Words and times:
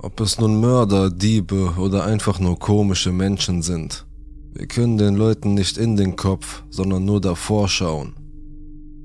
Ob 0.00 0.20
es 0.20 0.38
nun 0.38 0.60
Mörder, 0.60 1.10
Diebe 1.10 1.74
oder 1.76 2.04
einfach 2.04 2.38
nur 2.38 2.56
komische 2.56 3.10
Menschen 3.10 3.62
sind. 3.62 4.06
Wir 4.52 4.68
können 4.68 4.96
den 4.96 5.16
Leuten 5.16 5.54
nicht 5.54 5.76
in 5.76 5.96
den 5.96 6.14
Kopf, 6.14 6.62
sondern 6.70 7.04
nur 7.04 7.20
davor 7.20 7.68
schauen. 7.68 8.14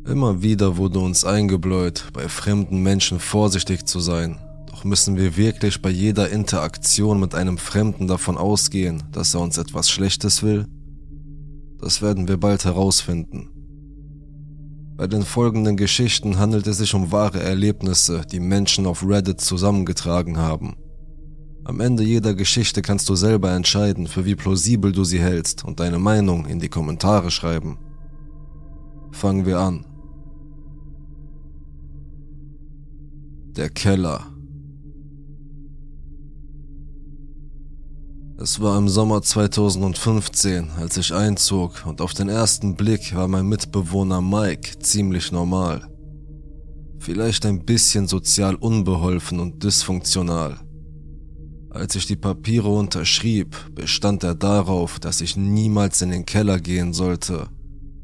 Immer 0.08 0.44
wieder 0.44 0.78
wurde 0.78 1.00
uns 1.00 1.26
eingebläut, 1.26 2.10
bei 2.14 2.30
fremden 2.30 2.84
Menschen 2.84 3.20
vorsichtig 3.20 3.88
zu 3.88 4.00
sein. 4.02 4.38
Doch 4.70 4.84
müssen 4.84 5.18
wir 5.18 5.36
wirklich 5.36 5.82
bei 5.82 5.90
jeder 5.90 6.30
Interaktion 6.30 7.20
mit 7.20 7.34
einem 7.34 7.58
Fremden 7.58 8.08
davon 8.08 8.38
ausgehen, 8.38 9.02
dass 9.12 9.34
er 9.34 9.42
uns 9.42 9.58
etwas 9.58 9.90
Schlechtes 9.90 10.44
will? 10.44 10.68
Das 11.80 12.04
werden 12.04 12.28
wir 12.28 12.38
bald 12.38 12.66
herausfinden. 12.66 13.50
Bei 14.96 15.08
den 15.08 15.24
folgenden 15.24 15.76
Geschichten 15.76 16.38
handelt 16.38 16.68
es 16.68 16.78
sich 16.78 16.94
um 16.94 17.12
wahre 17.12 17.42
Erlebnisse, 17.42 18.22
die 18.32 18.40
Menschen 18.40 18.86
auf 18.86 19.04
Reddit 19.04 19.42
zusammengetragen 19.42 20.38
haben. 20.38 20.76
Am 21.66 21.80
Ende 21.80 22.04
jeder 22.04 22.34
Geschichte 22.34 22.82
kannst 22.82 23.08
du 23.08 23.16
selber 23.16 23.52
entscheiden, 23.52 24.08
für 24.08 24.26
wie 24.26 24.36
plausibel 24.36 24.92
du 24.92 25.06
sie 25.06 25.20
hältst 25.20 25.64
und 25.64 25.80
deine 25.80 25.98
Meinung 25.98 26.46
in 26.46 26.60
die 26.60 26.68
Kommentare 26.68 27.32
schreiben. 27.32 27.78
Fangen 29.12 29.46
wir 29.46 29.60
an. 29.60 29.86
Der 33.56 33.70
Keller. 33.70 34.28
Es 38.38 38.60
war 38.60 38.78
im 38.78 38.90
Sommer 38.90 39.22
2015, 39.22 40.72
als 40.72 40.98
ich 40.98 41.14
einzog 41.14 41.86
und 41.86 42.02
auf 42.02 42.14
den 42.14 42.28
ersten 42.28 42.76
Blick 42.76 43.16
war 43.16 43.30
mein 43.30 43.48
Mitbewohner 43.48 44.22
Mike 44.22 44.80
ziemlich 44.80 45.32
normal. 45.32 45.88
Vielleicht 47.00 47.46
ein 47.46 47.64
bisschen 47.64 48.08
sozial 48.08 48.56
unbeholfen 48.56 49.40
und 49.40 49.64
dysfunktional. 49.64 50.60
Als 51.74 51.96
ich 51.96 52.06
die 52.06 52.16
Papiere 52.16 52.70
unterschrieb, 52.70 53.58
bestand 53.74 54.24
er 54.24 54.36
darauf, 54.36 55.00
dass 55.00 55.22
ich 55.22 55.36
niemals 55.36 56.04
in 56.04 56.12
den 56.12 56.24
Keller 56.24 56.60
gehen 56.60 56.94
sollte, 56.94 57.48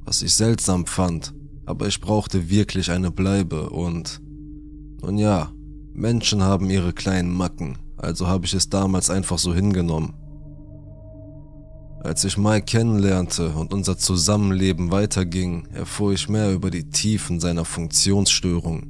was 0.03 0.23
ich 0.23 0.33
seltsam 0.33 0.87
fand, 0.87 1.35
aber 1.67 1.85
ich 1.85 2.01
brauchte 2.01 2.49
wirklich 2.49 2.91
eine 2.91 3.11
Bleibe 3.11 3.69
und... 3.69 4.21
Nun 5.01 5.19
ja, 5.19 5.51
Menschen 5.93 6.41
haben 6.41 6.69
ihre 6.71 6.93
kleinen 6.93 7.31
Macken, 7.31 7.77
also 7.95 8.27
habe 8.27 8.45
ich 8.45 8.55
es 8.55 8.69
damals 8.69 9.11
einfach 9.11 9.37
so 9.37 9.53
hingenommen. 9.53 10.13
Als 12.01 12.23
ich 12.23 12.37
Mike 12.37 12.65
kennenlernte 12.65 13.49
und 13.49 13.71
unser 13.71 13.97
Zusammenleben 13.97 14.91
weiterging, 14.91 15.67
erfuhr 15.73 16.13
ich 16.13 16.27
mehr 16.27 16.51
über 16.53 16.71
die 16.71 16.89
Tiefen 16.89 17.39
seiner 17.39 17.65
Funktionsstörung. 17.65 18.87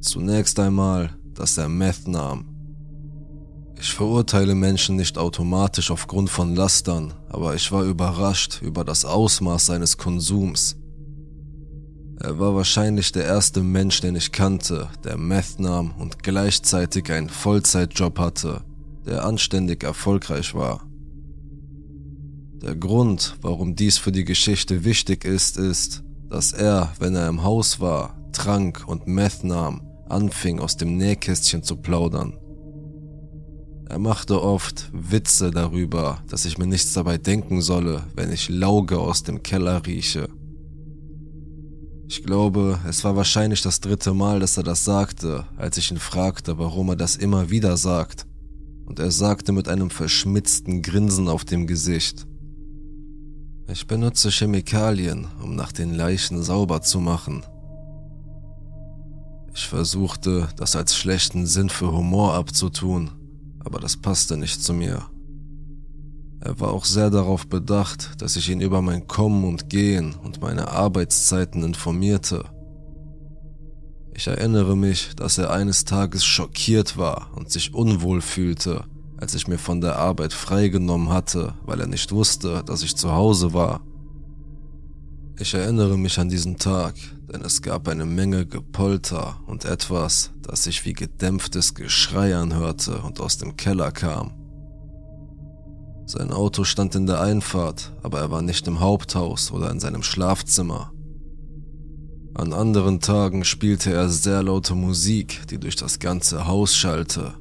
Zunächst 0.00 0.60
einmal, 0.60 1.10
dass 1.34 1.58
er 1.58 1.68
Meth 1.68 2.06
nahm. 2.06 2.51
Ich 3.82 3.94
verurteile 3.94 4.54
Menschen 4.54 4.94
nicht 4.94 5.18
automatisch 5.18 5.90
aufgrund 5.90 6.30
von 6.30 6.54
Lastern, 6.54 7.14
aber 7.28 7.56
ich 7.56 7.72
war 7.72 7.82
überrascht 7.82 8.62
über 8.62 8.84
das 8.84 9.04
Ausmaß 9.04 9.66
seines 9.66 9.98
Konsums. 9.98 10.76
Er 12.20 12.38
war 12.38 12.54
wahrscheinlich 12.54 13.10
der 13.10 13.24
erste 13.24 13.60
Mensch, 13.60 14.00
den 14.00 14.14
ich 14.14 14.30
kannte, 14.30 14.88
der 15.02 15.16
Meth 15.16 15.58
nahm 15.58 15.94
und 15.98 16.22
gleichzeitig 16.22 17.10
einen 17.10 17.28
Vollzeitjob 17.28 18.20
hatte, 18.20 18.60
der 19.04 19.24
anständig 19.24 19.82
erfolgreich 19.82 20.54
war. 20.54 20.86
Der 22.62 22.76
Grund, 22.76 23.36
warum 23.42 23.74
dies 23.74 23.98
für 23.98 24.12
die 24.12 24.24
Geschichte 24.24 24.84
wichtig 24.84 25.24
ist, 25.24 25.56
ist, 25.56 26.04
dass 26.30 26.52
er, 26.52 26.92
wenn 27.00 27.16
er 27.16 27.26
im 27.26 27.42
Haus 27.42 27.80
war, 27.80 28.16
trank 28.30 28.84
und 28.86 29.08
Meth 29.08 29.42
nahm, 29.42 29.82
anfing 30.08 30.60
aus 30.60 30.76
dem 30.76 30.96
Nähkästchen 30.96 31.64
zu 31.64 31.74
plaudern. 31.78 32.38
Er 33.88 33.98
machte 33.98 34.42
oft 34.42 34.90
Witze 34.92 35.50
darüber, 35.50 36.22
dass 36.28 36.44
ich 36.44 36.58
mir 36.58 36.66
nichts 36.66 36.92
dabei 36.92 37.18
denken 37.18 37.60
solle, 37.60 38.04
wenn 38.14 38.32
ich 38.32 38.48
Lauge 38.48 38.98
aus 38.98 39.22
dem 39.22 39.42
Keller 39.42 39.84
rieche. 39.84 40.28
Ich 42.08 42.22
glaube, 42.22 42.78
es 42.86 43.04
war 43.04 43.16
wahrscheinlich 43.16 43.62
das 43.62 43.80
dritte 43.80 44.12
Mal, 44.12 44.40
dass 44.40 44.56
er 44.56 44.62
das 44.62 44.84
sagte, 44.84 45.46
als 45.56 45.78
ich 45.78 45.90
ihn 45.90 45.98
fragte, 45.98 46.58
warum 46.58 46.90
er 46.90 46.96
das 46.96 47.16
immer 47.16 47.48
wieder 47.48 47.76
sagt. 47.76 48.26
Und 48.84 48.98
er 48.98 49.10
sagte 49.10 49.52
mit 49.52 49.68
einem 49.68 49.88
verschmitzten 49.88 50.82
Grinsen 50.82 51.28
auf 51.28 51.46
dem 51.46 51.66
Gesicht. 51.66 52.26
Ich 53.68 53.86
benutze 53.86 54.30
Chemikalien, 54.30 55.28
um 55.42 55.54
nach 55.54 55.72
den 55.72 55.94
Leichen 55.94 56.42
sauber 56.42 56.82
zu 56.82 57.00
machen. 57.00 57.42
Ich 59.54 59.66
versuchte, 59.66 60.48
das 60.56 60.76
als 60.76 60.94
schlechten 60.94 61.46
Sinn 61.46 61.70
für 61.70 61.92
Humor 61.92 62.34
abzutun, 62.34 63.10
aber 63.64 63.80
das 63.80 63.96
passte 63.96 64.36
nicht 64.36 64.62
zu 64.62 64.72
mir. 64.72 65.02
Er 66.40 66.58
war 66.58 66.72
auch 66.72 66.84
sehr 66.84 67.10
darauf 67.10 67.46
bedacht, 67.46 68.20
dass 68.20 68.34
ich 68.34 68.50
ihn 68.50 68.60
über 68.60 68.82
mein 68.82 69.06
Kommen 69.06 69.44
und 69.44 69.70
Gehen 69.70 70.14
und 70.24 70.40
meine 70.40 70.68
Arbeitszeiten 70.68 71.62
informierte. 71.62 72.44
Ich 74.14 74.26
erinnere 74.26 74.76
mich, 74.76 75.14
dass 75.14 75.38
er 75.38 75.52
eines 75.52 75.84
Tages 75.84 76.24
schockiert 76.24 76.96
war 76.96 77.30
und 77.36 77.50
sich 77.50 77.72
unwohl 77.72 78.20
fühlte, 78.20 78.84
als 79.16 79.34
ich 79.34 79.46
mir 79.46 79.58
von 79.58 79.80
der 79.80 79.96
Arbeit 79.96 80.32
freigenommen 80.32 81.10
hatte, 81.10 81.54
weil 81.64 81.80
er 81.80 81.86
nicht 81.86 82.10
wusste, 82.10 82.64
dass 82.66 82.82
ich 82.82 82.96
zu 82.96 83.12
Hause 83.12 83.54
war. 83.54 83.80
Ich 85.38 85.54
erinnere 85.54 85.98
mich 85.98 86.18
an 86.18 86.28
diesen 86.28 86.58
Tag, 86.58 86.94
denn 87.32 87.42
es 87.42 87.62
gab 87.62 87.88
eine 87.88 88.04
Menge 88.04 88.46
Gepolter 88.46 89.40
und 89.46 89.64
etwas, 89.64 90.30
das 90.42 90.64
sich 90.64 90.84
wie 90.84 90.92
gedämpftes 90.92 91.74
Geschrei 91.74 92.36
anhörte 92.36 92.98
und 93.02 93.20
aus 93.20 93.38
dem 93.38 93.56
Keller 93.56 93.90
kam. 93.90 94.32
Sein 96.06 96.32
Auto 96.32 96.64
stand 96.64 96.94
in 96.94 97.06
der 97.06 97.20
Einfahrt, 97.20 97.92
aber 98.02 98.20
er 98.20 98.30
war 98.30 98.42
nicht 98.42 98.66
im 98.66 98.80
Haupthaus 98.80 99.50
oder 99.50 99.70
in 99.70 99.80
seinem 99.80 100.02
Schlafzimmer. 100.02 100.92
An 102.34 102.52
anderen 102.52 103.00
Tagen 103.00 103.44
spielte 103.44 103.92
er 103.92 104.08
sehr 104.08 104.42
laute 104.42 104.74
Musik, 104.74 105.46
die 105.50 105.58
durch 105.58 105.76
das 105.76 105.98
ganze 105.98 106.46
Haus 106.46 106.74
schallte 106.74 107.34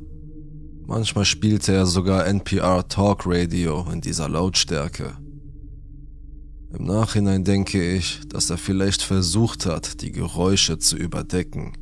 Manchmal 0.92 1.24
spielte 1.24 1.72
er 1.72 1.86
sogar 1.86 2.28
NPR 2.28 2.86
Talk 2.86 3.24
Radio 3.26 3.86
in 3.94 4.02
dieser 4.02 4.28
Lautstärke. 4.28 5.14
Im 6.78 6.86
Nachhinein 6.86 7.44
denke 7.44 7.96
ich, 7.96 8.22
dass 8.28 8.50
er 8.50 8.58
vielleicht 8.58 9.02
versucht 9.02 9.66
hat, 9.66 10.02
die 10.02 10.12
Geräusche 10.12 10.78
zu 10.80 10.96
überdecken. 10.96 11.74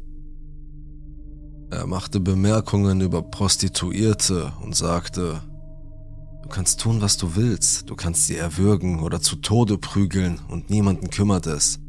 Er 1.70 1.86
machte 1.86 2.20
Bemerkungen 2.20 3.02
über 3.02 3.22
Prostituierte 3.22 4.54
und 4.62 4.76
sagte, 4.76 5.42
Du 6.42 6.50
kannst 6.50 6.80
tun, 6.80 7.00
was 7.00 7.18
du 7.18 7.36
willst, 7.36 7.88
du 7.92 7.96
kannst 7.96 8.26
sie 8.26 8.36
erwürgen 8.36 9.02
oder 9.02 9.22
zu 9.22 9.36
Tode 9.36 9.78
prügeln 9.78 10.40
und 10.48 10.72
niemanden 10.72 11.12
kümmert 11.12 11.46
es. 11.46 11.80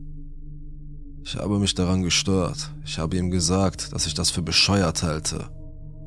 Ich 1.25 1.37
habe 1.37 1.59
mich 1.59 1.75
daran 1.75 2.03
gestört, 2.03 2.71
ich 2.85 2.99
habe 2.99 3.17
ihm 3.17 3.31
gesagt, 3.31 3.95
dass 3.95 4.07
ich 4.07 4.13
das 4.13 4.31
für 4.31 4.43
bescheuert 4.43 5.03
halte 5.03 5.49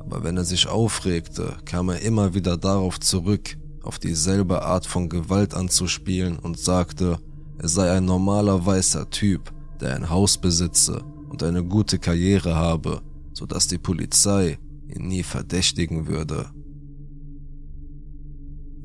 aber 0.04 0.22
wenn 0.22 0.36
er 0.36 0.44
sich 0.44 0.68
aufregte, 0.68 1.56
kam 1.64 1.88
er 1.88 2.02
immer 2.02 2.34
wieder 2.34 2.56
darauf 2.56 3.00
zurück, 3.00 3.56
auf 3.84 3.98
dieselbe 3.98 4.62
Art 4.62 4.86
von 4.86 5.08
Gewalt 5.08 5.54
anzuspielen 5.54 6.38
und 6.38 6.58
sagte, 6.58 7.18
er 7.58 7.68
sei 7.68 7.90
ein 7.90 8.04
normaler 8.04 8.64
weißer 8.64 9.10
Typ, 9.10 9.52
der 9.80 9.94
ein 9.94 10.10
Haus 10.10 10.38
besitze 10.38 11.02
und 11.28 11.42
eine 11.42 11.62
gute 11.62 11.98
Karriere 11.98 12.54
habe, 12.54 13.02
so 13.32 13.46
dass 13.46 13.68
die 13.68 13.78
Polizei 13.78 14.58
ihn 14.88 15.08
nie 15.08 15.22
verdächtigen 15.22 16.06
würde. 16.06 16.46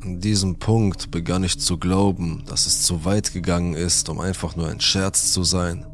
An 0.02 0.20
diesem 0.20 0.60
Punkt 0.60 1.12
begann 1.12 1.44
ich 1.44 1.60
zu 1.60 1.78
glauben, 1.78 2.44
dass 2.48 2.68
es 2.68 2.84
zu 2.84 3.06
weit 3.06 3.34
gegangen 3.34 3.74
ist, 3.74 4.10
um 4.10 4.20
einfach 4.20 4.56
nur 4.56 4.70
ein 4.70 4.80
Scherz 4.80 5.34
zu 5.34 5.44
sein 5.44 5.86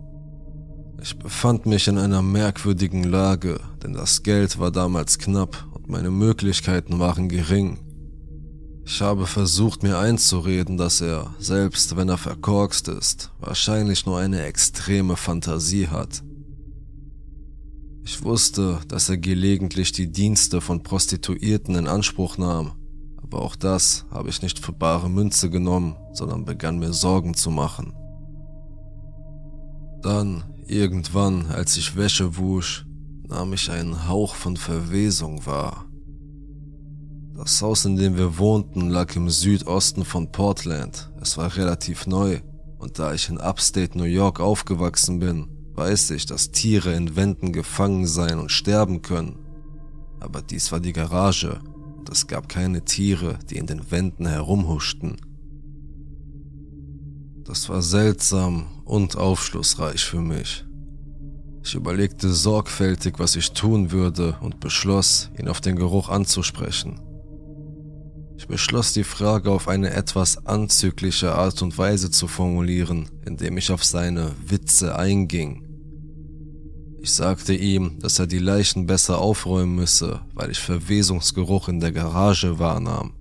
ich 1.06 1.20
befand 1.20 1.68
mich 1.68 1.88
in 1.88 2.00
einer 2.00 2.24
merkwürdigen 2.24 3.04
Lage, 3.04 3.60
denn 3.84 3.94
das 3.94 4.24
Geld 4.24 4.58
war 4.58 4.72
damals 4.72 5.20
knapp 5.20 5.68
und 5.72 5.88
meine 5.88 6.10
Möglichkeiten 6.10 6.98
waren 6.98 7.30
gering. 7.30 7.78
Ich 8.86 9.02
habe 9.02 9.26
versucht 9.26 9.84
mir 9.84 9.98
einzureden, 9.98 10.78
dass 10.78 11.02
er, 11.02 11.34
selbst 11.40 11.96
wenn 11.98 12.10
er 12.10 12.18
verkorkst 12.18 12.88
ist, 12.88 13.32
wahrscheinlich 13.40 14.06
nur 14.06 14.20
eine 14.20 14.44
extreme 14.44 15.16
Fantasie 15.16 15.88
hat. 15.88 16.24
Ich 18.04 18.24
wusste, 18.24 18.80
dass 18.88 19.10
er 19.10 19.18
gelegentlich 19.18 19.92
die 19.92 20.12
Dienste 20.12 20.62
von 20.62 20.84
Prostituierten 20.84 21.76
in 21.76 21.88
Anspruch 21.88 22.38
nahm, 22.38 22.74
aber 23.24 23.42
auch 23.42 23.56
das 23.56 24.06
habe 24.12 24.30
ich 24.30 24.44
nicht 24.44 24.60
für 24.60 24.72
bare 24.74 25.10
Münze 25.10 25.50
genommen, 25.50 25.96
sondern 26.14 26.46
begann 26.46 26.78
mir 26.78 26.94
Sorgen 26.94 27.34
zu 27.34 27.50
machen. 27.50 27.94
Dann, 30.04 30.44
Irgendwann, 30.68 31.46
als 31.52 31.78
ich 31.78 31.96
Wäsche 31.96 32.38
wusch, 32.38 32.88
nahm 33.28 33.54
ich 33.54 33.70
einen 33.70 34.08
Hauch 34.08 34.34
von 34.34 34.58
Verwesung 34.58 35.46
wahr. 35.46 35.86
Das 37.38 37.62
Haus, 37.62 37.84
in 37.84 37.98
dem 37.98 38.18
wir 38.18 38.38
wohnten, 38.38 38.90
lag 38.90 39.14
im 39.18 39.30
Südosten 39.30 40.06
von 40.06 40.32
Portland. 40.32 41.12
Es 41.22 41.38
war 41.38 41.54
relativ 41.58 42.08
neu 42.08 42.40
und 42.80 42.98
da 42.98 43.14
ich 43.14 43.28
in 43.28 43.40
Upstate 43.40 43.98
New 43.98 44.06
York 44.06 44.40
aufgewachsen 44.40 45.20
bin, 45.20 45.48
weiß 45.74 46.12
ich, 46.12 46.26
dass 46.26 46.52
Tiere 46.52 46.94
in 46.94 47.18
Wänden 47.18 47.52
gefangen 47.52 48.08
sein 48.08 48.40
und 48.40 48.52
sterben 48.52 49.02
können. 49.02 49.40
aber 50.22 50.42
dies 50.42 50.72
war 50.72 50.80
die 50.80 50.94
Garage 50.94 51.60
und 51.98 52.10
es 52.10 52.26
gab 52.26 52.48
keine 52.48 52.86
Tiere, 52.86 53.38
die 53.50 53.58
in 53.58 53.68
den 53.68 53.92
Wänden 53.92 54.26
herumhuschten. 54.26 55.18
Das 57.44 57.68
war 57.68 57.82
seltsam 57.82 58.66
und 58.86 59.18
aufschlussreich 59.18 60.04
für 60.04 60.22
mich. 60.22 60.66
Ich 61.64 61.76
überlegte 61.76 62.32
sorgfältig, 62.32 63.20
was 63.20 63.36
ich 63.36 63.52
tun 63.52 63.92
würde 63.92 64.38
und 64.40 64.60
beschloss, 64.62 65.32
ihn 65.38 65.50
auf 65.50 65.62
den 65.62 65.76
Geruch 65.76 66.10
anzusprechen. 66.10 67.02
Ich 68.38 68.48
beschloss 68.48 68.94
die 68.94 69.04
Frage 69.04 69.52
auf 69.52 69.68
eine 69.68 69.92
etwas 69.92 70.46
anzügliche 70.46 71.34
Art 71.34 71.62
und 71.62 71.78
Weise 71.78 72.12
zu 72.12 72.28
formulieren, 72.28 73.10
indem 73.26 73.58
ich 73.58 73.72
auf 73.72 73.84
seine 73.84 74.32
Witze 74.46 74.98
einging. 74.98 75.64
Ich 77.00 77.14
sagte 77.14 77.54
ihm, 77.54 78.00
dass 78.00 78.20
er 78.20 78.28
die 78.28 78.40
Leichen 78.40 78.88
besser 78.88 79.20
aufräumen 79.20 79.76
müsse, 79.76 80.22
weil 80.34 80.52
ich 80.52 80.60
Verwesungsgeruch 80.60 81.70
in 81.70 81.80
der 81.80 81.92
Garage 81.92 82.60
wahrnahm. 82.60 83.14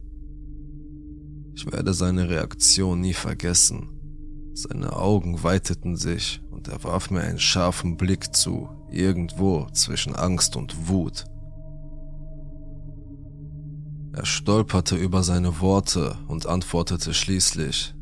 Ich 1.55 1.71
werde 1.71 1.95
seine 1.95 2.29
Reaktion 2.29 3.01
nie 3.01 3.13
vergessen. 3.13 3.91
Seine 4.55 4.95
Augen 4.95 5.43
weiteten 5.43 5.97
sich 5.97 6.41
und 6.51 6.69
er 6.69 6.83
warf 6.83 7.11
mir 7.11 7.21
einen 7.21 7.39
scharfen 7.39 7.97
Blick 7.97 8.35
zu, 8.35 8.69
irgendwo 8.91 9.67
zwischen 9.73 10.15
Angst 10.15 10.57
und 10.57 10.89
Wut. 10.89 11.25
Er 14.17 14.27
stolperte 14.27 14.95
über 14.95 15.25
seine 15.25 15.61
Worte 15.61 16.17
und 16.29 16.47
antwortete 16.47 17.13
schließlich, 17.13 17.97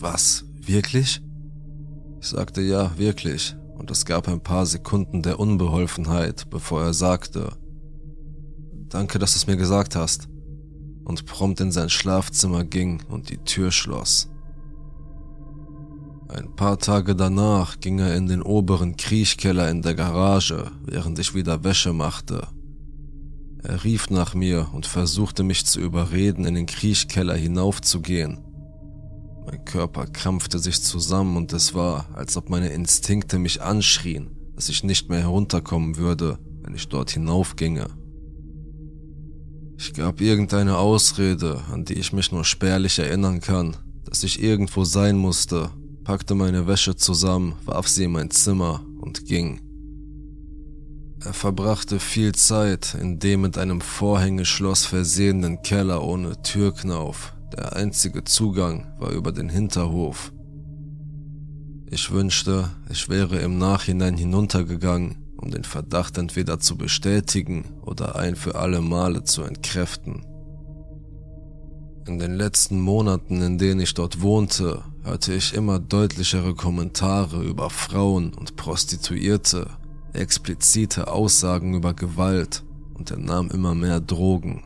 was, 0.00 0.46
wirklich? 0.54 1.20
Ich 2.22 2.28
sagte 2.28 2.62
ja, 2.62 2.96
wirklich, 2.96 3.54
und 3.76 3.90
es 3.90 4.06
gab 4.06 4.28
ein 4.28 4.42
paar 4.42 4.64
Sekunden 4.64 5.22
der 5.22 5.38
Unbeholfenheit, 5.38 6.48
bevor 6.48 6.82
er 6.82 6.94
sagte, 6.94 7.50
Danke, 8.88 9.18
dass 9.18 9.34
du 9.34 9.36
es 9.36 9.46
mir 9.46 9.58
gesagt 9.58 9.94
hast, 9.94 10.30
und 11.04 11.26
prompt 11.26 11.60
in 11.60 11.70
sein 11.70 11.90
Schlafzimmer 11.90 12.64
ging 12.64 13.02
und 13.10 13.28
die 13.28 13.44
Tür 13.44 13.70
schloss. 13.70 14.30
Ein 16.28 16.56
paar 16.56 16.78
Tage 16.78 17.14
danach 17.14 17.78
ging 17.80 17.98
er 17.98 18.16
in 18.16 18.26
den 18.26 18.40
oberen 18.40 18.96
Kriechkeller 18.96 19.68
in 19.68 19.82
der 19.82 19.94
Garage, 19.94 20.70
während 20.86 21.18
ich 21.18 21.34
wieder 21.34 21.62
Wäsche 21.62 21.92
machte. 21.92 22.48
Er 23.68 23.84
rief 23.84 24.08
nach 24.08 24.34
mir 24.34 24.70
und 24.72 24.86
versuchte 24.86 25.42
mich 25.42 25.66
zu 25.66 25.78
überreden, 25.78 26.46
in 26.46 26.54
den 26.54 26.64
Kriechkeller 26.64 27.34
hinaufzugehen. 27.34 28.38
Mein 29.44 29.62
Körper 29.66 30.06
krampfte 30.06 30.58
sich 30.58 30.82
zusammen 30.82 31.36
und 31.36 31.52
es 31.52 31.74
war, 31.74 32.06
als 32.14 32.38
ob 32.38 32.48
meine 32.48 32.70
Instinkte 32.70 33.38
mich 33.38 33.60
anschrien, 33.60 34.30
dass 34.54 34.70
ich 34.70 34.84
nicht 34.84 35.10
mehr 35.10 35.20
herunterkommen 35.20 35.98
würde, 35.98 36.38
wenn 36.62 36.74
ich 36.74 36.88
dort 36.88 37.10
hinaufginge. 37.10 37.88
Ich 39.76 39.92
gab 39.92 40.22
irgendeine 40.22 40.78
Ausrede, 40.78 41.60
an 41.70 41.84
die 41.84 41.94
ich 41.94 42.14
mich 42.14 42.32
nur 42.32 42.46
spärlich 42.46 42.98
erinnern 42.98 43.42
kann, 43.42 43.76
dass 44.06 44.22
ich 44.22 44.42
irgendwo 44.42 44.84
sein 44.84 45.18
musste, 45.18 45.70
packte 46.04 46.34
meine 46.34 46.66
Wäsche 46.66 46.96
zusammen, 46.96 47.54
warf 47.66 47.86
sie 47.86 48.04
in 48.04 48.12
mein 48.12 48.30
Zimmer 48.30 48.80
und 48.98 49.26
ging. 49.26 49.60
Er 51.24 51.32
verbrachte 51.32 51.98
viel 51.98 52.32
Zeit 52.34 52.94
in 52.94 53.18
dem 53.18 53.40
mit 53.40 53.58
einem 53.58 53.80
Vorhängeschloss 53.80 54.86
versehenen 54.86 55.62
Keller 55.62 56.04
ohne 56.04 56.40
Türknauf. 56.42 57.34
Der 57.56 57.74
einzige 57.74 58.22
Zugang 58.22 58.86
war 58.98 59.10
über 59.10 59.32
den 59.32 59.48
Hinterhof. 59.48 60.32
Ich 61.90 62.12
wünschte, 62.12 62.70
ich 62.88 63.08
wäre 63.08 63.38
im 63.40 63.58
Nachhinein 63.58 64.16
hinuntergegangen, 64.16 65.16
um 65.36 65.50
den 65.50 65.64
Verdacht 65.64 66.18
entweder 66.18 66.60
zu 66.60 66.76
bestätigen 66.76 67.64
oder 67.82 68.16
ein 68.16 68.36
für 68.36 68.54
alle 68.54 68.80
Male 68.80 69.24
zu 69.24 69.42
entkräften. 69.42 70.24
In 72.06 72.18
den 72.18 72.34
letzten 72.34 72.80
Monaten, 72.80 73.42
in 73.42 73.58
denen 73.58 73.80
ich 73.80 73.94
dort 73.94 74.22
wohnte, 74.22 74.84
hörte 75.02 75.34
ich 75.34 75.52
immer 75.52 75.78
deutlichere 75.78 76.54
Kommentare 76.54 77.42
über 77.42 77.70
Frauen 77.70 78.32
und 78.34 78.56
Prostituierte, 78.56 79.68
explizite 80.12 81.08
Aussagen 81.08 81.74
über 81.74 81.94
Gewalt 81.94 82.64
und 82.94 83.10
er 83.10 83.18
nahm 83.18 83.50
immer 83.50 83.74
mehr 83.74 84.00
Drogen. 84.00 84.64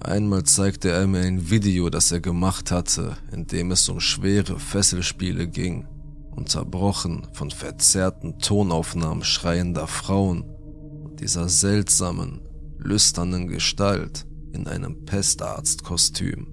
Einmal 0.00 0.44
zeigte 0.44 0.90
er 0.90 1.06
mir 1.06 1.20
ein 1.20 1.50
Video, 1.50 1.90
das 1.90 2.10
er 2.10 2.20
gemacht 2.20 2.70
hatte, 2.70 3.18
in 3.32 3.46
dem 3.46 3.70
es 3.70 3.88
um 3.88 4.00
schwere 4.00 4.58
Fesselspiele 4.58 5.46
ging, 5.46 5.86
unterbrochen 6.30 7.26
von 7.34 7.50
verzerrten 7.50 8.38
Tonaufnahmen 8.38 9.24
schreiender 9.24 9.86
Frauen 9.86 10.42
und 11.04 11.20
dieser 11.20 11.48
seltsamen, 11.48 12.40
lüsternen 12.78 13.46
Gestalt, 13.46 14.26
in 14.52 14.66
einem 14.66 15.04
Pestarztkostüm. 15.04 16.48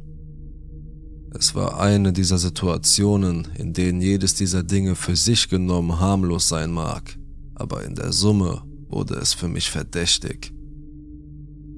Es 1.34 1.56
war 1.56 1.80
eine 1.80 2.14
dieser 2.14 2.38
Situationen, 2.38 3.48
in 3.56 3.74
denen 3.74 4.02
jedes 4.02 4.36
dieser 4.36 4.64
Dinge 4.64 4.96
für 4.96 5.16
sich 5.16 5.50
genommen 5.50 6.00
harmlos 6.00 6.48
sein 6.50 6.72
mag, 6.72 7.17
aber 7.60 7.84
in 7.84 7.96
der 7.96 8.14
Summe 8.14 8.62
wurde 8.90 9.16
es 9.16 9.34
für 9.34 9.48
mich 9.48 9.70
verdächtig. 9.70 10.54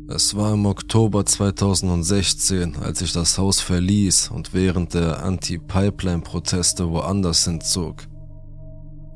Es 0.07 0.35
war 0.35 0.53
im 0.53 0.65
Oktober 0.65 1.25
2016, 1.25 2.77
als 2.77 3.01
ich 3.01 3.13
das 3.13 3.37
Haus 3.37 3.61
verließ 3.61 4.31
und 4.31 4.53
während 4.53 4.95
der 4.95 5.23
Anti-Pipeline-Proteste 5.23 6.89
woanders 6.89 7.45
hinzog. 7.45 8.07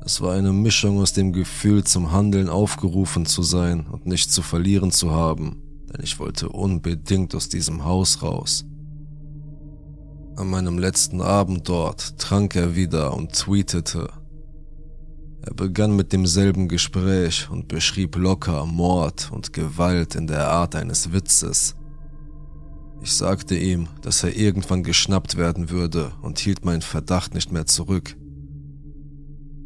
Es 0.04 0.20
war 0.20 0.34
eine 0.34 0.52
Mischung 0.52 1.00
aus 1.00 1.12
dem 1.12 1.32
Gefühl, 1.32 1.82
zum 1.82 2.12
Handeln 2.12 2.48
aufgerufen 2.48 3.26
zu 3.26 3.42
sein 3.42 3.86
und 3.86 4.06
nichts 4.06 4.32
zu 4.32 4.42
verlieren 4.42 4.92
zu 4.92 5.10
haben, 5.10 5.62
denn 5.92 6.02
ich 6.04 6.20
wollte 6.20 6.48
unbedingt 6.48 7.34
aus 7.34 7.48
diesem 7.48 7.84
Haus 7.84 8.22
raus. 8.22 8.64
An 10.36 10.48
meinem 10.48 10.78
letzten 10.78 11.20
Abend 11.20 11.68
dort 11.68 12.18
trank 12.18 12.54
er 12.54 12.76
wieder 12.76 13.14
und 13.14 13.32
tweetete. 13.32 14.10
Er 15.46 15.52
begann 15.52 15.94
mit 15.94 16.12
demselben 16.12 16.68
Gespräch 16.68 17.50
und 17.50 17.68
beschrieb 17.68 18.16
locker 18.16 18.64
Mord 18.64 19.30
und 19.30 19.52
Gewalt 19.52 20.14
in 20.14 20.26
der 20.26 20.48
Art 20.48 20.74
eines 20.74 21.12
Witzes. 21.12 21.76
Ich 23.02 23.12
sagte 23.12 23.54
ihm, 23.54 23.88
dass 24.00 24.24
er 24.24 24.34
irgendwann 24.34 24.82
geschnappt 24.82 25.36
werden 25.36 25.68
würde 25.68 26.12
und 26.22 26.38
hielt 26.38 26.64
meinen 26.64 26.80
Verdacht 26.80 27.34
nicht 27.34 27.52
mehr 27.52 27.66
zurück. 27.66 28.16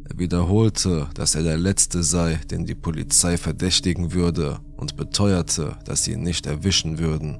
Er 0.03 0.19
wiederholte, 0.19 1.07
dass 1.13 1.35
er 1.35 1.43
der 1.43 1.57
Letzte 1.57 2.03
sei, 2.03 2.41
den 2.51 2.65
die 2.65 2.75
Polizei 2.75 3.37
verdächtigen 3.37 4.11
würde 4.11 4.59
und 4.75 4.97
beteuerte, 4.97 5.77
dass 5.85 6.03
sie 6.03 6.11
ihn 6.11 6.23
nicht 6.23 6.45
erwischen 6.45 6.99
würden. 6.99 7.37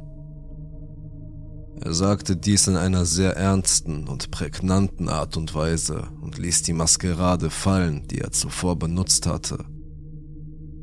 Er 1.82 1.94
sagte 1.94 2.36
dies 2.36 2.68
in 2.68 2.76
einer 2.76 3.06
sehr 3.06 3.38
ernsten 3.38 4.08
und 4.10 4.32
prägnanten 4.32 5.08
Art 5.08 5.38
und 5.38 5.56
Weise 5.56 6.10
und 6.20 6.38
ließ 6.38 6.64
die 6.64 6.74
Maskerade 6.74 7.50
fallen, 7.50 8.06
die 8.08 8.20
er 8.20 8.32
zuvor 8.32 8.78
benutzt 8.78 9.26
hatte. 9.26 9.66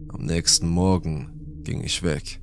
Am 0.09 0.25
nächsten 0.25 0.69
Morgen 0.69 1.61
ging 1.65 1.83
ich 1.83 2.03
weg. 2.03 2.41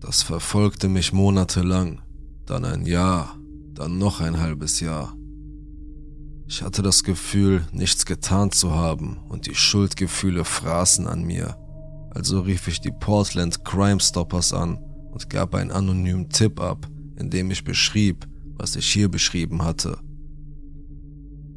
Das 0.00 0.22
verfolgte 0.22 0.88
mich 0.88 1.12
monatelang, 1.12 2.00
dann 2.44 2.64
ein 2.64 2.86
Jahr, 2.86 3.36
dann 3.74 3.98
noch 3.98 4.20
ein 4.20 4.40
halbes 4.40 4.80
Jahr. 4.80 5.14
Ich 6.48 6.62
hatte 6.62 6.82
das 6.82 7.04
Gefühl, 7.04 7.64
nichts 7.70 8.04
getan 8.04 8.50
zu 8.50 8.74
haben 8.74 9.18
und 9.28 9.46
die 9.46 9.54
Schuldgefühle 9.54 10.44
fraßen 10.44 11.06
an 11.06 11.22
mir. 11.22 11.56
Also 12.10 12.40
rief 12.40 12.66
ich 12.66 12.80
die 12.80 12.90
Portland 12.90 13.64
Crime 13.64 14.00
Stoppers 14.00 14.52
an 14.52 14.78
und 15.10 15.30
gab 15.30 15.54
einen 15.54 15.70
anonymen 15.70 16.28
Tipp 16.28 16.60
ab, 16.60 16.88
in 17.16 17.30
dem 17.30 17.50
ich 17.50 17.64
beschrieb, 17.64 18.26
was 18.56 18.76
ich 18.76 18.86
hier 18.92 19.08
beschrieben 19.08 19.62
hatte. 19.62 19.98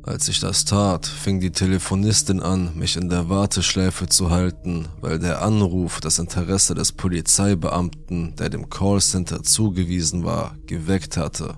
Als 0.04 0.28
ich 0.28 0.40
das 0.40 0.66
tat, 0.66 1.06
fing 1.06 1.40
die 1.40 1.52
Telefonistin 1.52 2.40
an, 2.40 2.72
mich 2.76 2.98
in 2.98 3.10
der 3.10 3.30
Warteschleife 3.30 4.08
zu 4.08 4.32
halten, 4.32 4.88
weil 5.00 5.20
der 5.20 5.44
Anruf 5.44 6.00
das 6.00 6.18
Interesse 6.18 6.74
des 6.74 6.92
Polizeibeamten, 6.92 8.36
der 8.36 8.50
dem 8.50 8.70
Callcenter 8.70 9.44
zugewiesen 9.44 10.24
war, 10.24 10.56
geweckt 10.66 11.18
hatte. 11.18 11.56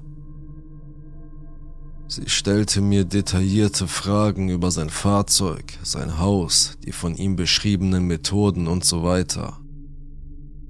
Sie 2.10 2.28
stellte 2.30 2.82
mir 2.82 3.06
detaillierte 3.06 3.88
Fragen 3.88 4.50
über 4.50 4.72
sein 4.72 4.90
Fahrzeug, 4.90 5.64
sein 5.82 6.20
Haus, 6.20 6.78
die 6.84 6.92
von 6.92 7.16
ihm 7.16 7.38
beschriebenen 7.38 8.06
Methoden 8.06 8.68
und 8.68 8.84
so 8.84 9.04
weiter. 9.04 9.63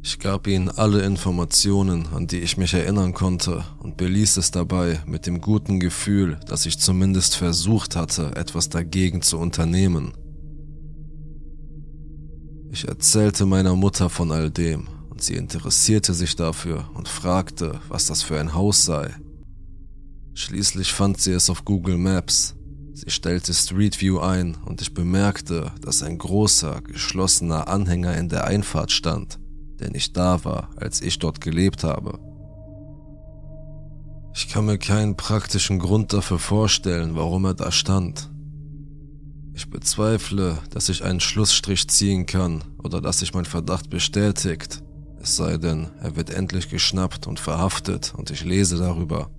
Ich 0.06 0.20
gab 0.20 0.48
ihnen 0.48 0.68
alle 0.68 1.02
Informationen, 1.04 2.08
an 2.14 2.28
die 2.28 2.40
ich 2.40 2.58
mich 2.58 2.74
erinnern 2.74 3.14
konnte, 3.14 3.64
und 3.80 3.96
beließ 3.96 4.36
es 4.36 4.52
dabei 4.52 5.02
mit 5.08 5.26
dem 5.26 5.40
guten 5.40 5.80
Gefühl, 5.80 6.42
dass 6.46 6.66
ich 6.66 6.78
zumindest 6.78 7.38
versucht 7.38 7.96
hatte, 7.96 8.36
etwas 8.36 8.68
dagegen 8.68 9.22
zu 9.22 9.40
unternehmen. 9.40 10.12
Ich 12.70 12.86
erzählte 12.86 13.46
meiner 13.46 13.78
Mutter 13.78 14.10
von 14.10 14.34
all 14.34 14.52
dem, 14.52 14.90
und 15.10 15.24
sie 15.24 15.36
interessierte 15.36 16.14
sich 16.14 16.36
dafür 16.36 16.90
und 16.96 17.08
fragte, 17.08 17.80
was 17.88 18.08
das 18.08 18.24
für 18.24 18.38
ein 18.38 18.54
Haus 18.54 18.84
sei. 18.84 19.16
Schließlich 20.34 20.92
fand 20.92 21.22
sie 21.22 21.32
es 21.32 21.50
auf 21.50 21.64
Google 21.64 21.98
Maps. 21.98 22.56
Sie 22.94 23.10
stellte 23.10 23.54
Street 23.54 24.02
View 24.02 24.20
ein 24.20 24.56
und 24.66 24.82
ich 24.82 24.94
bemerkte, 24.94 25.72
dass 25.80 26.04
ein 26.04 26.18
großer, 26.18 26.82
geschlossener 26.82 27.70
Anhänger 27.70 28.18
in 28.18 28.28
der 28.28 28.44
Einfahrt 28.44 28.92
stand, 28.92 29.40
der 29.84 29.92
nicht 29.92 30.16
da 30.16 30.46
war, 30.46 30.70
als 30.78 31.02
ich 31.02 31.20
dort 31.20 31.42
gelebt 31.42 31.84
habe. 31.84 32.18
Ich 34.34 34.48
kann 34.48 34.66
mir 34.66 34.78
keinen 34.78 35.18
praktischen 35.18 35.78
Grund 35.78 36.14
dafür 36.14 36.40
vorstellen, 36.40 37.16
warum 37.16 37.46
er 37.46 37.54
da 37.54 37.70
stand. 37.72 38.32
Ich 39.54 39.70
bezweifle, 39.70 40.58
dass 40.72 40.90
ich 40.90 41.04
einen 41.04 41.20
Schlussstrich 41.20 41.88
ziehen 41.90 42.26
kann 42.26 42.64
oder 42.82 43.02
dass 43.02 43.20
sich 43.20 43.34
mein 43.34 43.46
Verdacht 43.46 43.90
bestätigt, 43.90 44.82
es 45.22 45.36
sei 45.36 45.58
denn, 45.58 45.92
er 46.02 46.16
wird 46.16 46.32
endlich 46.32 46.70
geschnappt 46.70 47.28
und 47.28 47.40
verhaftet 47.40 48.14
und 48.16 48.32
ich 48.32 48.44
lese 48.44 48.78
darüber. 48.78 49.30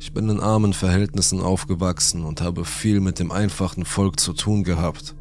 Ich 0.00 0.12
bin 0.12 0.28
in 0.28 0.40
armen 0.40 0.72
Verhältnissen 0.72 1.40
aufgewachsen 1.40 2.24
und 2.24 2.40
habe 2.40 2.64
viel 2.64 3.00
mit 3.00 3.18
dem 3.18 3.32
einfachen 3.32 3.84
Volk 3.84 4.20
zu 4.20 4.32
tun 4.32 4.62
gehabt. 4.64 5.16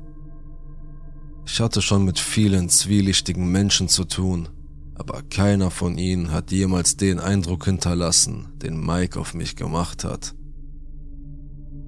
Ich 1.50 1.62
hatte 1.62 1.82
schon 1.82 2.04
mit 2.04 2.20
vielen 2.20 2.68
zwielichtigen 2.68 3.50
Menschen 3.50 3.88
zu 3.88 4.04
tun, 4.04 4.50
aber 4.96 5.22
keiner 5.24 5.72
von 5.72 5.98
ihnen 5.98 6.32
hat 6.32 6.51
jemals 6.51 6.98
den 6.98 7.20
Eindruck 7.20 7.63
hinterlassen, 7.66 8.50
den 8.62 8.86
Mike 8.86 9.18
auf 9.18 9.34
mich 9.34 9.56
gemacht 9.56 10.04
hat. 10.04 10.36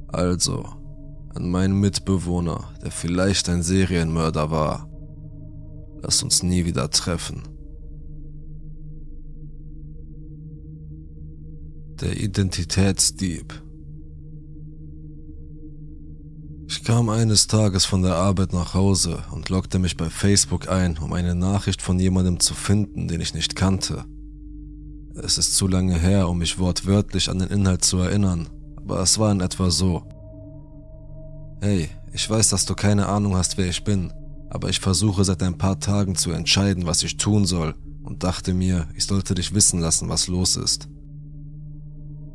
Also, 0.07 0.63
an 1.35 1.51
meinen 1.51 1.77
Mitbewohner, 1.77 2.73
der 2.81 2.89
vielleicht 2.89 3.49
ein 3.49 3.61
Serienmörder 3.61 4.49
war, 4.49 4.89
lass 6.01 6.23
uns 6.23 6.41
nie 6.41 6.63
wieder 6.63 6.89
treffen. 6.89 7.43
Der 11.99 12.17
Identitätsdieb. 12.17 13.61
Ich 16.71 16.83
kam 16.83 17.09
eines 17.09 17.47
Tages 17.47 17.85
von 17.85 18.03
der 18.03 18.13
Arbeit 18.13 18.53
nach 18.53 18.75
Hause 18.75 19.23
und 19.31 19.49
loggte 19.49 19.79
mich 19.79 19.97
bei 19.97 20.07
Facebook 20.07 20.69
ein, 20.69 20.99
um 20.99 21.13
eine 21.13 21.33
Nachricht 21.33 21.81
von 21.81 21.99
jemandem 21.99 22.39
zu 22.39 22.53
finden, 22.53 23.07
den 23.07 23.21
ich 23.21 23.33
nicht 23.33 23.55
kannte. 23.55 24.05
Es 25.15 25.39
ist 25.39 25.55
zu 25.55 25.67
lange 25.67 25.97
her, 25.97 26.29
um 26.29 26.37
mich 26.37 26.59
wortwörtlich 26.59 27.27
an 27.27 27.39
den 27.39 27.49
Inhalt 27.49 27.83
zu 27.83 27.97
erinnern, 27.97 28.49
aber 28.75 28.99
es 28.99 29.17
war 29.17 29.31
in 29.31 29.41
etwa 29.41 29.71
so. 29.71 30.03
Hey, 31.59 31.89
ich 32.13 32.29
weiß, 32.29 32.49
dass 32.49 32.67
du 32.67 32.75
keine 32.75 33.07
Ahnung 33.07 33.35
hast, 33.35 33.57
wer 33.57 33.67
ich 33.67 33.83
bin, 33.83 34.13
aber 34.51 34.69
ich 34.69 34.79
versuche 34.79 35.23
seit 35.23 35.41
ein 35.41 35.57
paar 35.57 35.79
Tagen 35.79 36.15
zu 36.15 36.29
entscheiden, 36.29 36.85
was 36.85 37.01
ich 37.01 37.17
tun 37.17 37.47
soll 37.47 37.73
und 38.03 38.23
dachte 38.23 38.53
mir, 38.53 38.87
ich 38.93 39.07
sollte 39.07 39.33
dich 39.33 39.55
wissen 39.55 39.79
lassen, 39.79 40.07
was 40.07 40.27
los 40.27 40.55
ist. 40.55 40.87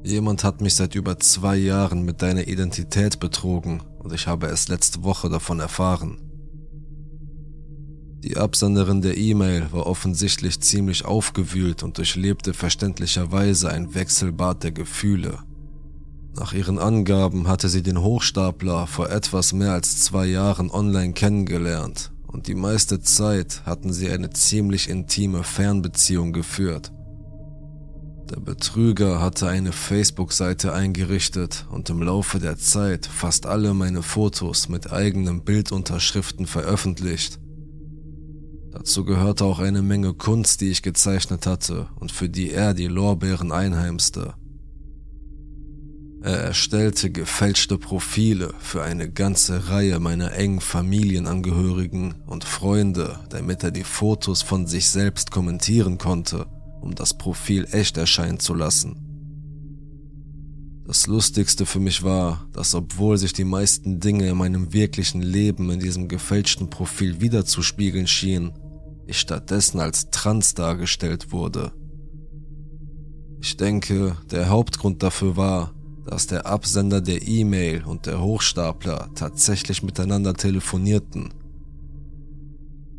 Jemand 0.03 0.43
hat 0.43 0.61
mich 0.61 0.75
seit 0.75 0.97
über 0.97 1.21
zwei 1.21 1.57
Jahren 1.57 2.03
mit 2.03 2.21
deiner 2.21 2.49
Identität 2.49 3.21
betrogen 3.21 3.81
und 4.05 4.13
ich 4.13 4.27
habe 4.27 4.47
es 4.47 4.69
letzte 4.69 5.03
Woche 5.03 5.29
davon 5.29 5.59
erfahren. 5.59 6.19
Die 8.23 8.37
Absenderin 8.37 9.03
der 9.03 9.19
E-Mail 9.19 9.67
war 9.73 9.87
offensichtlich 9.87 10.61
ziemlich 10.61 11.05
aufgewühlt 11.05 11.83
und 11.83 11.99
durchlebte 11.99 12.55
verständlicherweise 12.55 13.71
ein 13.71 13.95
Wechselbad 13.95 14.63
der 14.63 14.73
Gefühle. 14.73 15.41
Nach 16.37 16.53
ihren 16.53 16.79
Angaben 16.79 17.49
hatte 17.49 17.69
sie 17.69 17.83
den 17.83 18.01
Hochstapler 18.01 18.87
vor 18.87 19.11
etwas 19.11 19.53
mehr 19.53 19.73
als 19.73 20.01
zwei 20.01 20.27
Jahren 20.27 20.71
online 20.71 21.13
kennengelernt 21.13 22.13
und 22.27 22.49
die 22.49 22.55
meiste 22.55 23.01
Zeit 23.01 23.63
hatten 23.65 23.93
sie 23.93 24.11
eine 24.11 24.31
ziemlich 24.31 24.89
intime 24.89 25.45
Fernbeziehung 25.45 26.33
geführt. 26.33 26.93
Der 28.31 28.41
Betrüger 28.41 29.21
hatte 29.21 29.49
eine 29.49 29.73
Facebook-Seite 29.73 30.73
eingerichtet 30.73 31.67
und 31.71 31.91
im 31.91 32.03
Laufe 32.03 32.39
der 32.39 32.57
Zeit 32.57 33.05
fast 33.05 33.45
alle 33.45 33.75
meine 33.75 34.03
Fotos 34.03 34.71
mit 34.71 34.91
eigenen 34.91 35.45
Bildunterschriften 35.45 36.47
veröffentlicht. 36.47 37.39
Dazu 38.71 39.05
gehörte 39.05 39.45
auch 39.45 39.59
eine 39.59 39.83
Menge 39.83 40.15
Kunst, 40.15 40.63
die 40.63 40.71
ich 40.71 40.83
gezeichnet 40.83 41.47
hatte 41.47 41.89
und 41.97 42.13
für 42.13 42.31
die 42.31 42.51
er 42.51 42.73
die 42.73 42.87
Lorbeeren 42.87 43.53
einheimste. 43.53 44.35
Er 46.23 46.39
erstellte 46.39 47.11
gefälschte 47.11 47.77
Profile 47.77 48.55
für 48.59 48.83
eine 48.83 49.11
ganze 49.11 49.69
Reihe 49.69 50.01
meiner 50.01 50.33
engen 50.33 50.61
Familienangehörigen 50.61 52.15
und 52.27 52.45
Freunde, 52.45 53.21
damit 53.29 53.63
er 53.63 53.71
die 53.71 53.85
Fotos 53.85 54.41
von 54.41 54.67
sich 54.67 54.89
selbst 54.89 55.31
kommentieren 55.31 55.99
konnte 55.99 56.47
um 56.81 56.95
das 56.95 57.15
Profil 57.15 57.67
echt 57.71 57.97
erscheinen 57.97 58.41
zu 58.41 58.55
lassen. 58.55 59.05
Das 60.87 61.07
Lustigste 61.07 61.65
für 61.65 61.81
mich 61.81 62.03
war, 62.03 62.47
dass 62.53 62.75
obwohl 62.75 63.17
sich 63.17 63.33
die 63.33 63.45
meisten 63.45 64.01
Dinge 64.01 64.29
in 64.29 64.37
meinem 64.37 64.73
wirklichen 64.75 65.23
Leben 65.23 65.71
in 65.71 65.81
diesem 65.81 66.09
gefälschten 66.09 66.69
Profil 66.69 67.23
wiederzuspiegeln 67.23 68.07
schienen, 68.07 68.53
ich 69.07 69.19
stattdessen 69.19 69.81
als 69.81 70.11
trans 70.11 70.55
dargestellt 70.55 71.33
wurde. 71.33 71.73
Ich 73.41 73.57
denke, 73.57 74.17
der 74.31 74.49
Hauptgrund 74.49 75.03
dafür 75.03 75.37
war, 75.37 75.73
dass 76.07 76.27
der 76.27 76.47
Absender 76.47 77.01
der 77.01 77.27
E-Mail 77.27 77.85
und 77.85 78.07
der 78.07 78.21
Hochstapler 78.21 79.11
tatsächlich 79.15 79.83
miteinander 79.83 80.35
telefonierten 80.35 81.33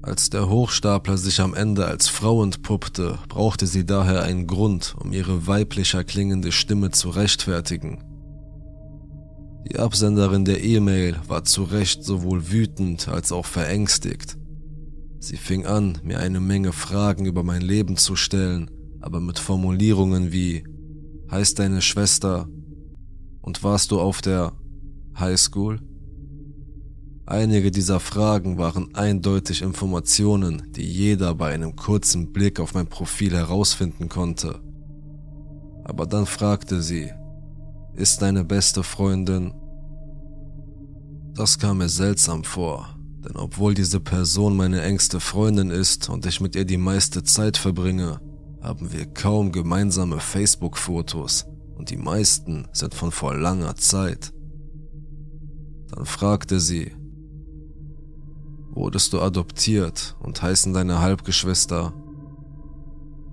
als 0.06 0.30
der 0.30 0.50
Hochstapler 0.50 1.18
sich 1.18 1.42
am 1.42 1.54
Ende 1.54 1.86
als 1.86 2.08
Frau 2.08 2.44
entpuppte, 2.44 3.18
brauchte 3.28 3.66
sie 3.66 3.86
daher 3.86 4.24
einen 4.24 4.46
Grund, 4.46 4.96
um 5.00 5.12
ihre 5.12 5.48
weiblicher 5.48 6.04
klingende 6.04 6.52
Stimme 6.52 6.92
zu 6.92 7.10
rechtfertigen. 7.10 8.04
Die 9.68 9.80
Absenderin 9.80 10.46
der 10.46 10.64
E-Mail 10.64 11.18
war 11.28 11.44
zu 11.44 11.64
Recht 11.64 12.04
sowohl 12.04 12.52
wütend 12.52 13.08
als 13.08 13.32
auch 13.32 13.48
verängstigt. 13.48 14.38
Sie 15.20 15.38
fing 15.38 15.66
an, 15.66 15.98
mir 16.04 16.20
eine 16.20 16.40
Menge 16.40 16.72
Fragen 16.72 17.26
über 17.26 17.42
mein 17.42 17.62
Leben 17.62 17.98
zu 17.98 18.16
stellen, 18.16 18.70
aber 19.02 19.20
mit 19.20 19.40
Formulierungen 19.40 20.32
wie 20.32 20.64
Heißt 21.32 21.58
deine 21.58 21.82
Schwester? 21.82 22.48
Und 23.42 23.64
warst 23.64 23.92
du 23.92 24.00
auf 24.00 24.22
der 24.22 24.54
High 25.18 25.40
School? 25.40 25.80
Einige 27.28 27.72
dieser 27.72 28.00
Fragen 28.00 28.60
waren 28.60 28.94
eindeutig 28.94 29.64
Informationen, 29.64 30.72
die 30.76 30.86
jeder 30.86 31.34
bei 31.34 31.52
einem 31.52 31.76
kurzen 31.76 32.32
Blick 32.32 32.60
auf 32.60 32.76
mein 32.76 32.86
Profil 32.86 33.34
herausfinden 33.34 34.10
konnte. 34.10 34.60
Aber 35.84 36.06
dann 36.06 36.28
fragte 36.28 36.84
sie, 36.84 37.12
ist 37.96 38.22
deine 38.22 38.44
beste 38.44 38.84
Freundin? 38.84 39.54
Das 41.34 41.58
kam 41.58 41.80
mir 41.80 41.90
seltsam 41.90 42.44
vor, 42.44 42.96
denn 43.24 43.38
obwohl 43.38 43.74
diese 43.74 44.00
Person 44.00 44.56
meine 44.56 44.84
engste 44.84 45.20
Freundin 45.20 45.72
ist 45.72 46.10
und 46.10 46.28
ich 46.28 46.42
mit 46.42 46.56
ihr 46.56 46.66
die 46.66 46.78
meiste 46.78 47.24
Zeit 47.24 47.58
verbringe, 47.58 48.20
haben 48.62 48.94
wir 48.94 49.08
kaum 49.08 49.52
gemeinsame 49.52 50.20
Facebook-Fotos 50.20 51.46
und 51.76 51.90
die 51.90 51.98
meisten 51.98 52.68
sind 52.72 52.94
von 52.94 53.12
vor 53.12 53.36
langer 53.36 53.76
Zeit. 53.76 54.32
Dann 55.90 56.06
fragte 56.06 56.60
sie, 56.60 56.92
wurdest 58.76 59.14
du 59.14 59.22
adoptiert 59.22 60.16
und 60.20 60.42
heißen 60.42 60.74
deine 60.74 61.00
Halbgeschwister. 61.00 61.94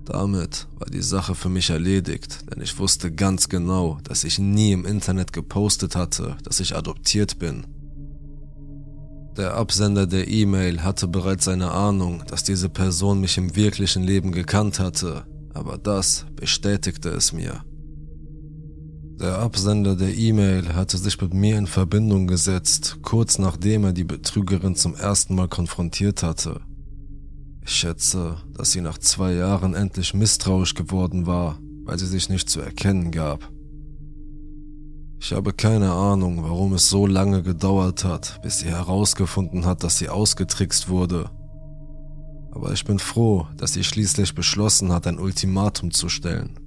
Damit 0.05 0.67
war 0.79 0.89
die 0.89 1.03
Sache 1.03 1.35
für 1.35 1.49
mich 1.49 1.71
erledigt, 1.71 2.51
denn 2.51 2.63
ich 2.63 2.79
wusste 2.79 3.13
ganz 3.13 3.49
genau, 3.49 3.99
dass 4.05 4.25
ich 4.25 4.39
nie 4.39 4.73
im 4.73 4.85
Internet 4.85 5.33
gepostet 5.33 5.95
hatte, 5.95 6.37
dass 6.45 6.61
ich 6.61 6.77
adoptiert 6.77 7.39
bin. 7.39 7.67
Der 9.37 9.55
Absender 9.55 10.07
der 10.07 10.29
E-Mail 10.29 10.83
hatte 10.83 11.09
bereits 11.09 11.49
eine 11.49 11.71
Ahnung, 11.71 12.23
dass 12.27 12.45
diese 12.45 12.69
Person 12.69 13.21
mich 13.21 13.39
im 13.39 13.57
wirklichen 13.57 14.03
Leben 14.03 14.33
gekannt 14.33 14.79
hatte, 14.79 15.25
aber 15.55 15.79
das 15.79 16.27
bestätigte 16.37 17.09
es 17.11 17.33
mir. 17.33 17.65
Der 19.23 19.39
Absender 19.39 19.95
der 19.95 20.19
E-Mail 20.19 20.75
hatte 20.75 20.99
sich 20.99 21.21
mit 21.21 21.33
mir 21.33 21.57
in 21.57 21.69
Verbindung 21.69 22.27
gesetzt, 22.27 22.99
kurz 23.03 23.39
nachdem 23.39 23.85
er 23.85 23.93
die 23.93 24.03
Betrügerin 24.03 24.75
zum 24.75 24.97
ersten 24.97 25.37
Mal 25.37 25.47
konfrontiert 25.47 26.25
hatte. 26.25 26.61
Ich 27.65 27.71
schätze, 27.71 28.39
dass 28.53 28.73
sie 28.73 28.81
nach 28.81 28.99
zwei 28.99 29.35
Jahren 29.35 29.75
endlich 29.75 30.13
misstrauisch 30.13 30.75
geworden 30.75 31.27
war, 31.27 31.61
weil 31.85 32.01
sie 32.01 32.09
sich 32.09 32.31
nicht 32.31 32.51
zu 32.51 32.61
erkennen 32.61 33.13
gab. 33.13 33.49
Ich 35.21 35.33
habe 35.33 35.53
keine 35.53 35.93
Ahnung, 35.93 36.43
warum 36.43 36.73
es 36.73 36.91
so 36.91 37.07
lange 37.07 37.45
gedauert 37.45 38.03
hat, 38.03 38.43
bis 38.43 38.59
sie 38.59 38.71
herausgefunden 38.71 39.67
hat, 39.67 39.85
dass 39.85 39.99
sie 39.99 40.09
ausgetrickst 40.09 40.89
wurde. 40.89 41.31
Aber 42.51 42.73
ich 42.73 42.85
bin 42.85 42.99
froh, 42.99 43.47
dass 43.57 43.75
sie 43.75 43.85
schließlich 43.85 44.35
beschlossen 44.35 44.91
hat, 44.91 45.07
ein 45.07 45.21
Ultimatum 45.21 45.93
zu 45.93 46.09
stellen. 46.09 46.59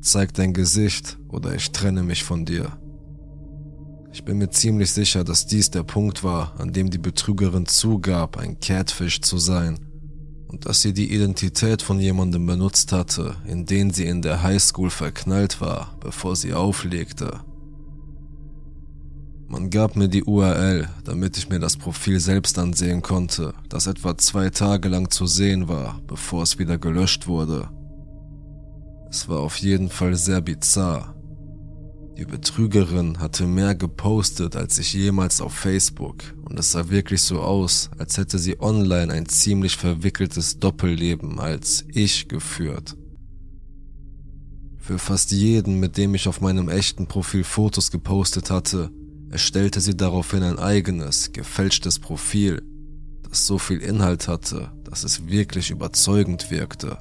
Zeig 0.00 0.34
dein 0.34 0.52
Gesicht 0.52 1.18
oder 1.28 1.54
ich 1.54 1.72
trenne 1.72 2.02
mich 2.02 2.22
von 2.22 2.44
dir. 2.44 2.78
Ich 4.12 4.24
bin 4.24 4.38
mir 4.38 4.50
ziemlich 4.50 4.92
sicher, 4.92 5.24
dass 5.24 5.46
dies 5.46 5.70
der 5.70 5.82
Punkt 5.82 6.24
war, 6.24 6.58
an 6.58 6.72
dem 6.72 6.88
die 6.90 6.98
Betrügerin 6.98 7.66
zugab, 7.66 8.38
ein 8.38 8.58
Catfish 8.60 9.20
zu 9.20 9.36
sein 9.38 9.78
und 10.48 10.66
dass 10.66 10.80
sie 10.80 10.94
die 10.94 11.12
Identität 11.12 11.82
von 11.82 12.00
jemandem 12.00 12.46
benutzt 12.46 12.92
hatte, 12.92 13.36
in 13.46 13.66
den 13.66 13.90
sie 13.90 14.06
in 14.06 14.22
der 14.22 14.42
Highschool 14.42 14.90
verknallt 14.90 15.60
war, 15.60 15.96
bevor 16.00 16.36
sie 16.36 16.54
auflegte. 16.54 17.40
Man 19.48 19.70
gab 19.70 19.96
mir 19.96 20.08
die 20.08 20.24
URL, 20.24 20.88
damit 21.04 21.36
ich 21.36 21.48
mir 21.48 21.60
das 21.60 21.76
Profil 21.76 22.18
selbst 22.18 22.58
ansehen 22.58 23.02
konnte, 23.02 23.54
das 23.68 23.86
etwa 23.86 24.18
zwei 24.18 24.50
Tage 24.50 24.88
lang 24.88 25.10
zu 25.10 25.26
sehen 25.26 25.68
war, 25.68 26.00
bevor 26.06 26.42
es 26.42 26.58
wieder 26.58 26.78
gelöscht 26.78 27.28
wurde. 27.28 27.68
Es 29.16 29.30
war 29.30 29.40
auf 29.40 29.56
jeden 29.56 29.88
Fall 29.88 30.14
sehr 30.14 30.42
bizarr. 30.42 31.14
Die 32.18 32.26
Betrügerin 32.26 33.18
hatte 33.18 33.46
mehr 33.46 33.74
gepostet 33.74 34.56
als 34.56 34.76
ich 34.78 34.92
jemals 34.92 35.40
auf 35.40 35.54
Facebook 35.54 36.22
und 36.44 36.58
es 36.58 36.72
sah 36.72 36.90
wirklich 36.90 37.22
so 37.22 37.40
aus, 37.40 37.88
als 37.96 38.18
hätte 38.18 38.38
sie 38.38 38.60
online 38.60 39.10
ein 39.10 39.24
ziemlich 39.24 39.78
verwickeltes 39.78 40.58
Doppelleben 40.58 41.40
als 41.40 41.86
ich 41.88 42.28
geführt. 42.28 42.94
Für 44.76 44.98
fast 44.98 45.32
jeden, 45.32 45.80
mit 45.80 45.96
dem 45.96 46.14
ich 46.14 46.28
auf 46.28 46.42
meinem 46.42 46.68
echten 46.68 47.06
Profil 47.06 47.42
Fotos 47.42 47.90
gepostet 47.90 48.50
hatte, 48.50 48.90
erstellte 49.30 49.80
sie 49.80 49.96
daraufhin 49.96 50.42
ein 50.42 50.58
eigenes, 50.58 51.32
gefälschtes 51.32 51.98
Profil, 52.00 52.60
das 53.22 53.46
so 53.46 53.56
viel 53.56 53.78
Inhalt 53.78 54.28
hatte, 54.28 54.72
dass 54.84 55.04
es 55.04 55.26
wirklich 55.26 55.70
überzeugend 55.70 56.50
wirkte. 56.50 56.98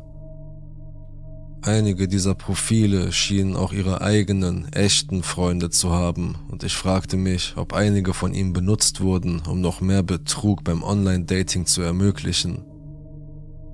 Einige 1.65 2.07
dieser 2.07 2.35
Profile 2.35 3.11
schienen 3.11 3.55
auch 3.55 3.73
ihre 3.73 4.01
eigenen, 4.01 4.71
echten 4.71 5.23
Freunde 5.23 5.71
zu 5.71 5.91
haben, 5.91 6.35
und 6.47 6.63
ich 6.63 6.75
fragte 6.75 7.17
mich, 7.17 7.53
ob 7.55 7.73
einige 7.73 8.13
von 8.13 8.35
ihnen 8.35 8.53
benutzt 8.53 9.01
wurden, 9.01 9.41
um 9.49 9.61
noch 9.61 9.81
mehr 9.81 10.03
Betrug 10.03 10.63
beim 10.63 10.83
Online-Dating 10.83 11.65
zu 11.65 11.81
ermöglichen. 11.81 12.63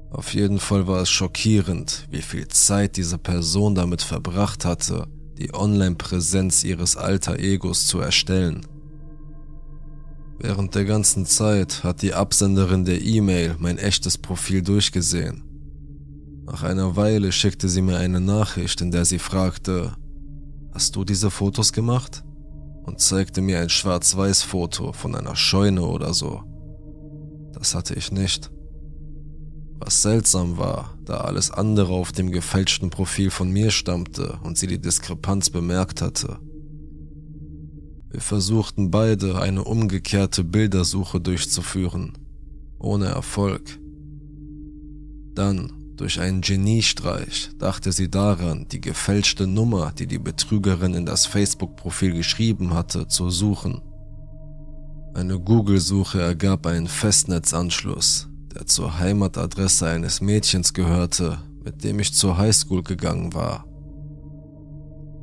Auf 0.10 0.34
jeden 0.34 0.60
Fall 0.60 0.88
war 0.88 1.02
es 1.02 1.10
schockierend, 1.10 2.08
wie 2.10 2.22
viel 2.22 2.48
Zeit 2.48 2.96
diese 2.96 3.18
Person 3.18 3.76
damit 3.76 4.02
verbracht 4.02 4.64
hatte, 4.64 5.08
die 5.38 5.54
Online-Präsenz 5.54 6.64
ihres 6.64 6.96
alter 6.96 7.40
Egos 7.40 7.88
zu 7.88 8.00
erstellen. 8.00 8.66
Während 10.40 10.76
der 10.76 10.86
ganzen 10.86 11.26
Zeit 11.26 11.84
hat 11.84 12.04
die 12.04 12.14
Absenderin 12.14 12.86
der 12.86 13.02
E-Mail 13.02 13.58
mein 13.60 13.78
echtes 13.78 14.18
Profil 14.18 14.62
durchgesehen. 14.62 15.51
Nach 16.52 16.64
einer 16.64 16.98
Weile 16.98 17.32
schickte 17.32 17.70
sie 17.70 17.82
mir 17.82 17.98
eine 17.98 18.20
Nachricht, 18.20 18.82
in 18.82 18.92
der 18.92 19.06
sie 19.06 19.20
fragte, 19.20 19.94
Hast 20.74 20.98
du 20.98 21.06
diese 21.06 21.32
Fotos 21.32 21.72
gemacht? 21.72 22.24
und 22.84 23.00
zeigte 23.00 23.42
mir 23.42 23.60
ein 23.60 23.70
Schwarz-Weiß-Foto 23.70 24.92
von 24.92 25.16
einer 25.16 25.36
Scheune 25.36 25.84
oder 25.84 26.14
so. 26.14 26.42
Das 27.54 27.76
hatte 27.76 27.94
ich 27.94 28.12
nicht. 28.12 28.50
Was 29.78 30.02
seltsam 30.02 30.58
war, 30.58 30.98
da 31.06 31.18
alles 31.22 31.52
andere 31.52 31.94
auf 31.94 32.12
dem 32.12 32.32
gefälschten 32.32 32.90
Profil 32.90 33.30
von 33.30 33.52
mir 33.52 33.70
stammte 33.70 34.40
und 34.44 34.58
sie 34.58 34.68
die 34.68 34.82
Diskrepanz 34.82 35.52
bemerkt 35.52 36.02
hatte. 36.02 36.40
Wir 38.10 38.22
versuchten 38.22 38.92
beide 38.92 39.40
eine 39.40 39.64
umgekehrte 39.64 40.44
Bildersuche 40.44 41.22
durchzuführen, 41.22 42.14
ohne 42.80 43.06
Erfolg. 43.06 43.80
Dann, 45.36 45.81
durch 46.02 46.20
einen 46.20 46.42
Geniestreich, 46.42 47.52
dachte 47.60 47.92
sie 47.92 48.10
daran, 48.10 48.66
die 48.72 48.82
gefälschte 48.82 49.46
Nummer, 49.46 49.92
die 49.96 50.08
die 50.08 50.18
Betrügerin 50.18 50.96
in 50.96 51.06
das 51.06 51.28
Facebook-Profil 51.28 52.14
geschrieben 52.14 52.74
hatte, 52.74 53.08
zu 53.08 53.30
suchen. 53.30 53.84
Eine 55.14 55.40
Google-Suche 55.40 56.20
ergab 56.20 56.66
einen 56.66 56.88
Festnetzanschluss, 56.88 58.30
der 58.56 58.66
zur 58.66 58.98
Heimatadresse 58.98 59.90
eines 59.90 60.22
Mädchens 60.22 60.74
gehörte, 60.74 61.38
mit 61.64 61.84
dem 61.84 62.00
ich 62.00 62.16
zur 62.16 62.36
Highschool 62.36 62.82
gegangen 62.82 63.36
war. 63.36 63.68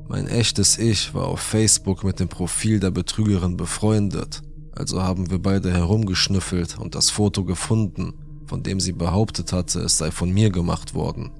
Mein 0.07 0.29
echtes 0.29 0.79
Ich 0.79 1.13
war 1.13 1.27
auf 1.27 1.41
Facebook 1.41 2.05
mit 2.05 2.21
dem 2.21 2.29
Profil 2.29 2.79
der 2.79 2.93
Betrügerin 2.93 3.57
befreundet, 3.57 4.43
also 4.77 5.03
haben 5.03 5.29
wir 5.29 5.41
beide 5.41 5.73
herumgeschnüffelt 5.73 6.79
und 6.79 6.95
das 6.95 7.11
Foto 7.11 7.45
gefunden, 7.45 8.15
von 8.49 8.63
dem 8.63 8.81
sie 8.81 8.93
behauptet 8.93 9.53
hatte, 9.53 9.81
es 9.81 9.99
sei 9.99 10.11
von 10.11 10.31
mir 10.31 10.51
gemacht 10.51 10.95
worden. 10.95 11.31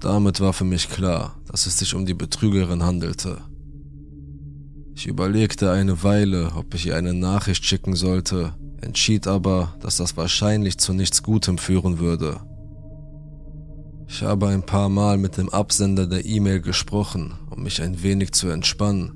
Damit 0.00 0.40
war 0.40 0.52
für 0.52 0.64
mich 0.64 0.90
klar, 0.90 1.40
dass 1.46 1.66
es 1.66 1.78
sich 1.78 1.94
um 1.94 2.04
die 2.04 2.14
Betrügerin 2.14 2.82
handelte. 2.82 3.38
Ich 4.94 5.06
überlegte 5.06 5.72
eine 5.72 6.02
Weile, 6.02 6.52
ob 6.54 6.74
ich 6.74 6.86
ihr 6.86 6.96
eine 6.96 7.14
Nachricht 7.14 7.64
schicken 7.64 7.96
sollte, 7.96 8.54
entschied 8.82 9.26
aber, 9.26 9.74
dass 9.80 9.96
das 9.96 10.16
wahrscheinlich 10.16 10.78
zu 10.78 10.92
nichts 10.92 11.22
Gutem 11.22 11.56
führen 11.56 11.98
würde. 11.98 12.40
Ich 14.06 14.22
habe 14.22 14.48
ein 14.48 14.62
paar 14.62 14.88
Mal 14.88 15.18
mit 15.18 15.38
dem 15.38 15.48
Absender 15.48 16.06
der 16.06 16.24
E-Mail 16.26 16.60
gesprochen, 16.60 17.34
um 17.50 17.62
mich 17.62 17.82
ein 17.82 18.02
wenig 18.02 18.32
zu 18.32 18.48
entspannen, 18.48 19.12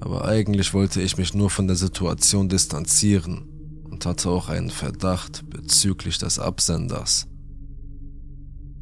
aber 0.00 0.24
eigentlich 0.24 0.74
wollte 0.74 1.02
ich 1.02 1.18
mich 1.18 1.34
nur 1.34 1.50
von 1.50 1.66
der 1.66 1.76
Situation 1.76 2.48
distanzieren 2.48 3.53
und 3.94 4.06
hatte 4.06 4.28
auch 4.28 4.48
einen 4.48 4.70
Verdacht 4.70 5.48
bezüglich 5.48 6.18
des 6.18 6.38
Absenders. 6.38 7.26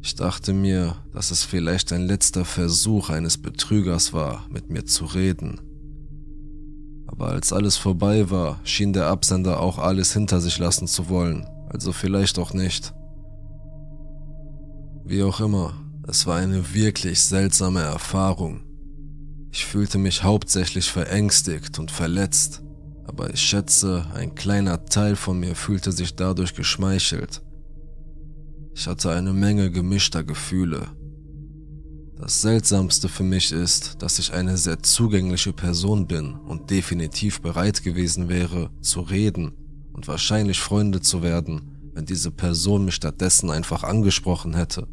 Ich 0.01 0.15
dachte 0.15 0.51
mir, 0.53 0.97
dass 1.13 1.31
es 1.31 1.43
vielleicht 1.43 1.93
ein 1.93 2.05
letzter 2.05 2.43
Versuch 2.43 3.09
eines 3.09 3.37
Betrügers 3.37 4.11
war, 4.11 4.45
mit 4.49 4.69
mir 4.69 4.85
zu 4.85 5.05
reden 5.05 5.61
aber 7.13 7.27
als 7.27 7.53
alles 7.53 7.77
vorbei 7.77 8.31
war, 8.31 8.59
schien 8.63 8.91
der 8.91 9.05
Absender 9.05 9.59
auch 9.59 9.77
alles 9.77 10.13
hinter 10.13 10.41
sich 10.41 10.57
lassen 10.57 10.87
zu 10.87 11.09
wollen, 11.09 11.45
also 11.69 11.93
vielleicht 11.93 12.39
auch 12.39 12.55
nicht. 12.55 12.91
Wie 15.05 15.21
auch 15.21 15.39
immer, 15.39 15.75
es 16.07 16.25
war 16.25 16.37
eine 16.37 16.73
wirklich 16.73 17.21
seltsame 17.21 17.81
Erfahrung. 17.81 18.63
Ich 19.51 19.63
fühlte 19.63 19.99
mich 19.99 20.23
hauptsächlich 20.23 20.89
verängstigt 20.89 21.77
und 21.77 21.91
verletzt, 21.91 22.62
aber 23.05 23.33
ich 23.33 23.41
schätze, 23.41 24.05
ein 24.13 24.35
kleiner 24.35 24.85
Teil 24.85 25.15
von 25.15 25.39
mir 25.39 25.55
fühlte 25.55 25.91
sich 25.91 26.15
dadurch 26.15 26.53
geschmeichelt. 26.55 27.41
Ich 28.75 28.87
hatte 28.87 29.11
eine 29.11 29.33
Menge 29.33 29.71
gemischter 29.71 30.23
Gefühle. 30.23 30.87
Das 32.17 32.41
Seltsamste 32.41 33.09
für 33.09 33.23
mich 33.23 33.51
ist, 33.51 34.01
dass 34.01 34.17
ich 34.17 34.33
eine 34.33 34.57
sehr 34.57 34.81
zugängliche 34.81 35.51
Person 35.51 36.07
bin 36.07 36.33
und 36.33 36.69
definitiv 36.69 37.41
bereit 37.41 37.83
gewesen 37.83 38.29
wäre, 38.29 38.69
zu 38.81 39.01
reden 39.01 39.51
und 39.91 40.07
wahrscheinlich 40.07 40.59
Freunde 40.59 41.01
zu 41.01 41.21
werden, 41.21 41.91
wenn 41.93 42.05
diese 42.05 42.31
Person 42.31 42.85
mich 42.85 42.95
stattdessen 42.95 43.51
einfach 43.51 43.83
angesprochen 43.83 44.55
hätte. 44.55 44.87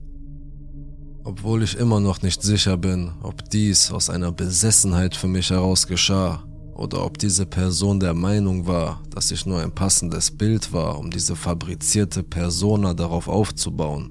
Obwohl 1.22 1.62
ich 1.62 1.76
immer 1.76 2.00
noch 2.00 2.22
nicht 2.22 2.42
sicher 2.42 2.76
bin, 2.76 3.12
ob 3.22 3.48
dies 3.50 3.92
aus 3.92 4.10
einer 4.10 4.32
Besessenheit 4.32 5.14
für 5.14 5.28
mich 5.28 5.50
heraus 5.50 5.86
geschah 5.86 6.44
oder 6.80 7.04
ob 7.04 7.18
diese 7.18 7.44
Person 7.44 8.00
der 8.00 8.14
Meinung 8.14 8.66
war, 8.66 9.02
dass 9.10 9.30
ich 9.30 9.44
nur 9.44 9.60
ein 9.60 9.70
passendes 9.70 10.30
Bild 10.30 10.72
war, 10.72 10.98
um 10.98 11.10
diese 11.10 11.36
fabrizierte 11.36 12.22
Persona 12.22 12.94
darauf 12.94 13.28
aufzubauen. 13.28 14.10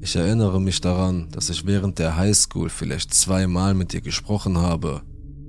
Ich 0.00 0.16
erinnere 0.16 0.60
mich 0.60 0.80
daran, 0.80 1.28
dass 1.30 1.50
ich 1.50 1.64
während 1.64 2.00
der 2.00 2.16
Highschool 2.16 2.68
vielleicht 2.68 3.14
zweimal 3.14 3.74
mit 3.74 3.94
ihr 3.94 4.00
gesprochen 4.00 4.58
habe 4.58 5.02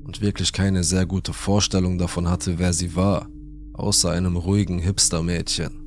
und 0.04 0.22
wirklich 0.22 0.54
keine 0.54 0.84
sehr 0.84 1.08
gute 1.08 1.34
Vorstellung 1.34 1.98
davon 1.98 2.30
hatte, 2.30 2.60
wer 2.60 2.72
sie 2.72 2.96
war, 2.96 3.28
außer 3.74 4.12
einem 4.12 4.38
ruhigen 4.38 4.78
Hipster-Mädchen. 4.78 5.83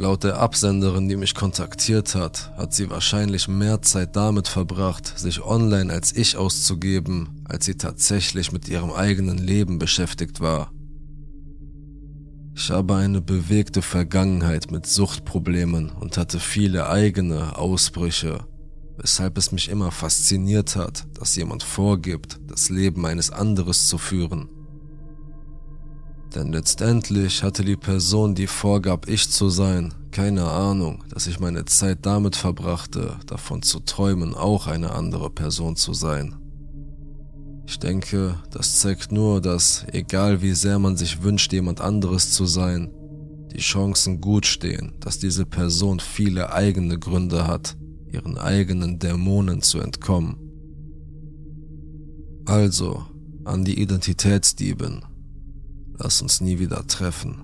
Laut 0.00 0.24
der 0.24 0.38
Absenderin, 0.38 1.10
die 1.10 1.16
mich 1.16 1.34
kontaktiert 1.34 2.14
hat, 2.14 2.52
hat 2.56 2.72
sie 2.72 2.88
wahrscheinlich 2.88 3.48
mehr 3.48 3.82
Zeit 3.82 4.16
damit 4.16 4.48
verbracht, 4.48 5.18
sich 5.18 5.44
online 5.44 5.92
als 5.92 6.16
ich 6.16 6.38
auszugeben, 6.38 7.42
als 7.44 7.66
sie 7.66 7.74
tatsächlich 7.74 8.50
mit 8.50 8.66
ihrem 8.66 8.92
eigenen 8.92 9.36
Leben 9.36 9.78
beschäftigt 9.78 10.40
war. 10.40 10.72
Ich 12.54 12.70
habe 12.70 12.96
eine 12.96 13.20
bewegte 13.20 13.82
Vergangenheit 13.82 14.70
mit 14.70 14.86
Suchtproblemen 14.86 15.90
und 15.90 16.16
hatte 16.16 16.40
viele 16.40 16.88
eigene 16.88 17.58
Ausbrüche, 17.58 18.38
weshalb 18.96 19.36
es 19.36 19.52
mich 19.52 19.68
immer 19.68 19.90
fasziniert 19.90 20.76
hat, 20.76 21.08
dass 21.12 21.36
jemand 21.36 21.62
vorgibt, 21.62 22.40
das 22.46 22.70
Leben 22.70 23.04
eines 23.04 23.30
anderes 23.30 23.86
zu 23.86 23.98
führen. 23.98 24.48
Denn 26.34 26.52
letztendlich 26.52 27.42
hatte 27.42 27.64
die 27.64 27.76
Person, 27.76 28.34
die 28.34 28.46
vorgab, 28.46 29.08
ich 29.08 29.28
zu 29.30 29.48
sein, 29.48 29.92
keine 30.12 30.44
Ahnung, 30.44 31.02
dass 31.08 31.26
ich 31.26 31.40
meine 31.40 31.64
Zeit 31.64 31.98
damit 32.02 32.36
verbrachte, 32.36 33.16
davon 33.26 33.62
zu 33.62 33.80
träumen, 33.80 34.34
auch 34.34 34.66
eine 34.66 34.92
andere 34.92 35.30
Person 35.30 35.74
zu 35.76 35.92
sein. 35.92 36.36
Ich 37.66 37.78
denke, 37.78 38.36
das 38.50 38.80
zeigt 38.80 39.12
nur, 39.12 39.40
dass 39.40 39.86
egal 39.92 40.42
wie 40.42 40.54
sehr 40.54 40.78
man 40.78 40.96
sich 40.96 41.22
wünscht, 41.22 41.52
jemand 41.52 41.80
anderes 41.80 42.32
zu 42.32 42.46
sein, 42.46 42.90
die 43.52 43.60
Chancen 43.60 44.20
gut 44.20 44.46
stehen, 44.46 44.94
dass 45.00 45.18
diese 45.18 45.46
Person 45.46 46.00
viele 46.00 46.52
eigene 46.52 46.98
Gründe 46.98 47.46
hat, 47.46 47.76
ihren 48.12 48.38
eigenen 48.38 48.98
Dämonen 48.98 49.62
zu 49.62 49.80
entkommen. 49.80 50.36
Also, 52.46 53.04
an 53.44 53.64
die 53.64 53.80
Identitätsdieben, 53.80 55.04
lass 56.02 56.22
uns 56.22 56.40
nie 56.40 56.58
wieder 56.58 56.86
treffen. 56.86 57.36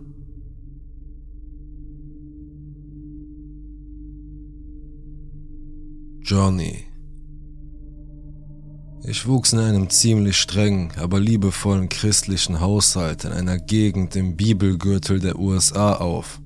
Johnny 6.23 6.85
Ich 9.05 9.29
wuchs 9.29 9.53
in 9.53 9.61
einem 9.61 9.90
ziemlich 9.90 10.37
strengen, 10.37 10.90
aber 10.97 11.21
liebevollen 11.21 11.88
christlichen 11.88 12.61
Haushalt 12.61 13.25
in 13.25 13.33
einer 13.33 13.59
Gegend 13.59 14.16
im 14.16 14.37
Bibelgürtel 14.37 15.21
der 15.21 15.38
USA 15.38 15.95
auf. 15.95 16.40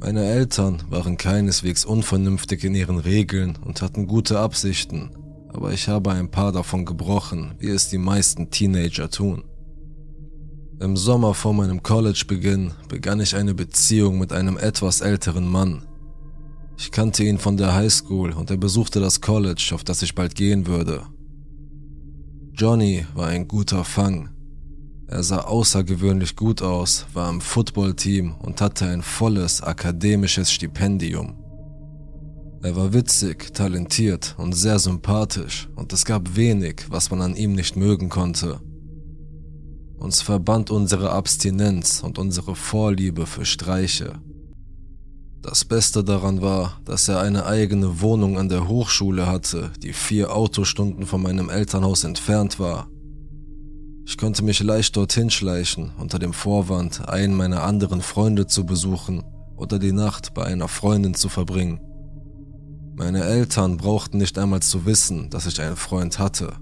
Meine 0.00 0.24
Eltern 0.24 0.82
waren 0.88 1.18
keineswegs 1.18 1.84
unvernünftig 1.84 2.64
in 2.64 2.74
ihren 2.74 2.98
Regeln 2.98 3.56
und 3.56 3.82
hatten 3.82 4.06
gute 4.06 4.38
Absichten, 4.38 5.10
aber 5.48 5.72
ich 5.72 5.88
habe 5.88 6.12
ein 6.12 6.30
paar 6.30 6.52
davon 6.52 6.84
gebrochen, 6.84 7.54
wie 7.58 7.68
es 7.68 7.90
die 7.90 7.98
meisten 7.98 8.50
Teenager 8.50 9.10
tun. 9.10 9.44
Im 10.80 10.96
Sommer 10.96 11.34
vor 11.34 11.54
meinem 11.54 11.82
Collegebeginn 11.82 12.72
begann 12.88 13.20
ich 13.20 13.36
eine 13.36 13.54
Beziehung 13.54 14.18
mit 14.18 14.32
einem 14.32 14.56
etwas 14.56 15.00
älteren 15.00 15.48
Mann. 15.48 15.86
Ich 16.76 16.90
kannte 16.90 17.22
ihn 17.22 17.38
von 17.38 17.56
der 17.56 17.74
Highschool 17.74 18.32
und 18.32 18.50
er 18.50 18.56
besuchte 18.56 18.98
das 18.98 19.20
College, 19.20 19.70
auf 19.72 19.84
das 19.84 20.02
ich 20.02 20.14
bald 20.14 20.34
gehen 20.34 20.66
würde. 20.66 21.06
Johnny 22.52 23.06
war 23.14 23.28
ein 23.28 23.46
guter 23.46 23.84
Fang. 23.84 24.30
Er 25.06 25.22
sah 25.22 25.42
außergewöhnlich 25.42 26.34
gut 26.34 26.60
aus, 26.60 27.06
war 27.12 27.30
im 27.30 27.40
Footballteam 27.40 28.34
und 28.34 28.60
hatte 28.60 28.86
ein 28.86 29.02
volles 29.02 29.62
akademisches 29.62 30.50
Stipendium. 30.50 31.36
Er 32.62 32.74
war 32.74 32.92
witzig, 32.92 33.54
talentiert 33.54 34.34
und 34.38 34.54
sehr 34.54 34.78
sympathisch 34.78 35.68
und 35.76 35.92
es 35.92 36.04
gab 36.04 36.34
wenig, 36.34 36.86
was 36.88 37.10
man 37.10 37.20
an 37.22 37.36
ihm 37.36 37.52
nicht 37.52 37.76
mögen 37.76 38.08
konnte. 38.08 38.60
Uns 40.04 40.20
verband 40.20 40.70
unsere 40.70 41.12
Abstinenz 41.12 42.02
und 42.02 42.18
unsere 42.18 42.54
Vorliebe 42.54 43.24
für 43.24 43.46
Streiche. 43.46 44.20
Das 45.40 45.64
Beste 45.64 46.04
daran 46.04 46.42
war, 46.42 46.78
dass 46.84 47.08
er 47.08 47.20
eine 47.20 47.46
eigene 47.46 48.02
Wohnung 48.02 48.36
an 48.36 48.50
der 48.50 48.68
Hochschule 48.68 49.26
hatte, 49.26 49.70
die 49.82 49.94
vier 49.94 50.36
Autostunden 50.36 51.06
von 51.06 51.22
meinem 51.22 51.48
Elternhaus 51.48 52.04
entfernt 52.04 52.60
war. 52.60 52.86
Ich 54.04 54.18
konnte 54.18 54.44
mich 54.44 54.62
leicht 54.62 54.94
dorthin 54.94 55.30
schleichen, 55.30 55.92
unter 55.98 56.18
dem 56.18 56.34
Vorwand, 56.34 57.08
einen 57.08 57.34
meiner 57.34 57.62
anderen 57.62 58.02
Freunde 58.02 58.46
zu 58.46 58.66
besuchen 58.66 59.24
oder 59.56 59.78
die 59.78 59.92
Nacht 59.92 60.34
bei 60.34 60.44
einer 60.44 60.68
Freundin 60.68 61.14
zu 61.14 61.30
verbringen. 61.30 61.80
Meine 62.94 63.24
Eltern 63.24 63.78
brauchten 63.78 64.18
nicht 64.18 64.36
einmal 64.36 64.60
zu 64.60 64.84
wissen, 64.84 65.30
dass 65.30 65.46
ich 65.46 65.62
einen 65.62 65.76
Freund 65.76 66.18
hatte. 66.18 66.52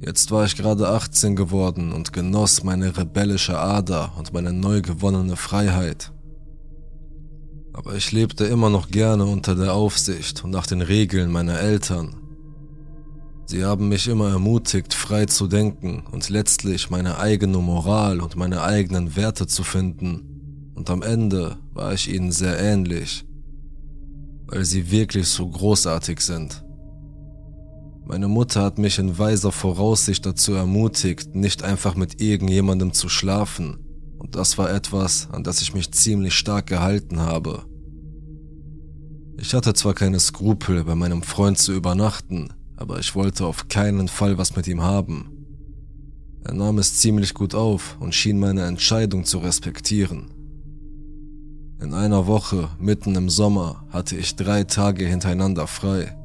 Jetzt 0.00 0.30
war 0.30 0.44
ich 0.44 0.56
gerade 0.56 0.88
18 0.88 1.36
geworden 1.36 1.92
und 1.92 2.12
genoss 2.12 2.62
meine 2.62 2.96
rebellische 2.96 3.58
Ader 3.58 4.12
und 4.16 4.32
meine 4.32 4.52
neu 4.52 4.80
gewonnene 4.80 5.36
Freiheit. 5.36 6.12
Aber 7.72 7.94
ich 7.94 8.12
lebte 8.12 8.44
immer 8.44 8.70
noch 8.70 8.88
gerne 8.88 9.24
unter 9.24 9.54
der 9.54 9.74
Aufsicht 9.74 10.44
und 10.44 10.50
nach 10.50 10.66
den 10.66 10.82
Regeln 10.82 11.30
meiner 11.30 11.58
Eltern. 11.58 12.16
Sie 13.46 13.64
haben 13.64 13.88
mich 13.88 14.08
immer 14.08 14.28
ermutigt, 14.28 14.94
frei 14.94 15.26
zu 15.26 15.46
denken 15.46 16.04
und 16.10 16.28
letztlich 16.28 16.90
meine 16.90 17.18
eigene 17.18 17.58
Moral 17.58 18.20
und 18.20 18.36
meine 18.36 18.62
eigenen 18.62 19.16
Werte 19.16 19.46
zu 19.46 19.64
finden. 19.64 20.72
Und 20.74 20.90
am 20.90 21.02
Ende 21.02 21.56
war 21.72 21.92
ich 21.92 22.12
ihnen 22.12 22.30
sehr 22.30 22.58
ähnlich 22.58 23.24
weil 24.48 24.64
sie 24.64 24.90
wirklich 24.90 25.28
so 25.28 25.46
großartig 25.46 26.20
sind. 26.20 26.64
Meine 28.08 28.26
Mutter 28.26 28.62
hat 28.62 28.78
mich 28.78 28.98
in 28.98 29.18
weiser 29.18 29.52
Voraussicht 29.52 30.24
dazu 30.24 30.54
ermutigt, 30.54 31.34
nicht 31.34 31.62
einfach 31.62 31.94
mit 31.94 32.22
irgendjemandem 32.22 32.94
zu 32.94 33.10
schlafen, 33.10 33.84
und 34.16 34.34
das 34.34 34.56
war 34.56 34.72
etwas, 34.72 35.28
an 35.30 35.44
das 35.44 35.60
ich 35.60 35.74
mich 35.74 35.92
ziemlich 35.92 36.32
stark 36.32 36.68
gehalten 36.68 37.20
habe. 37.20 37.66
Ich 39.36 39.52
hatte 39.52 39.74
zwar 39.74 39.92
keine 39.92 40.20
Skrupel, 40.20 40.84
bei 40.84 40.94
meinem 40.94 41.22
Freund 41.22 41.58
zu 41.58 41.74
übernachten, 41.74 42.48
aber 42.76 42.98
ich 42.98 43.14
wollte 43.14 43.44
auf 43.44 43.68
keinen 43.68 44.08
Fall 44.08 44.38
was 44.38 44.56
mit 44.56 44.66
ihm 44.68 44.80
haben. 44.80 45.30
Er 46.44 46.54
nahm 46.54 46.78
es 46.78 47.00
ziemlich 47.00 47.34
gut 47.34 47.54
auf 47.54 47.98
und 48.00 48.14
schien 48.14 48.38
meine 48.38 48.64
Entscheidung 48.64 49.26
zu 49.26 49.36
respektieren. 49.36 50.30
In 51.78 51.92
einer 51.92 52.26
Woche, 52.26 52.70
mitten 52.80 53.14
im 53.16 53.28
Sommer, 53.28 53.84
hatte 53.90 54.16
ich 54.16 54.34
drei 54.34 54.64
Tage 54.64 55.04
hintereinander 55.04 55.66
frei. 55.66 56.17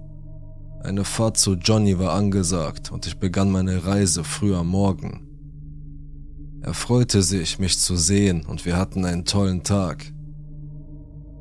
Eine 0.84 1.06
Fahrt 1.06 1.38
zu 1.38 1.54
Johnny 1.54 1.98
war 1.98 2.12
angesagt 2.12 2.92
und 2.92 3.08
ich 3.08 3.18
begann 3.18 3.50
meine 3.50 3.86
Reise 3.86 4.26
früh 4.26 4.54
am 4.54 4.68
Morgen. 4.68 5.26
Er 6.62 6.74
freute 6.74 7.24
sich, 7.24 7.58
mich 7.58 7.80
zu 7.80 7.96
sehen 7.96 8.46
und 8.46 8.66
wir 8.66 8.76
hatten 8.76 9.06
einen 9.06 9.24
tollen 9.24 9.64
Tag. 9.64 10.12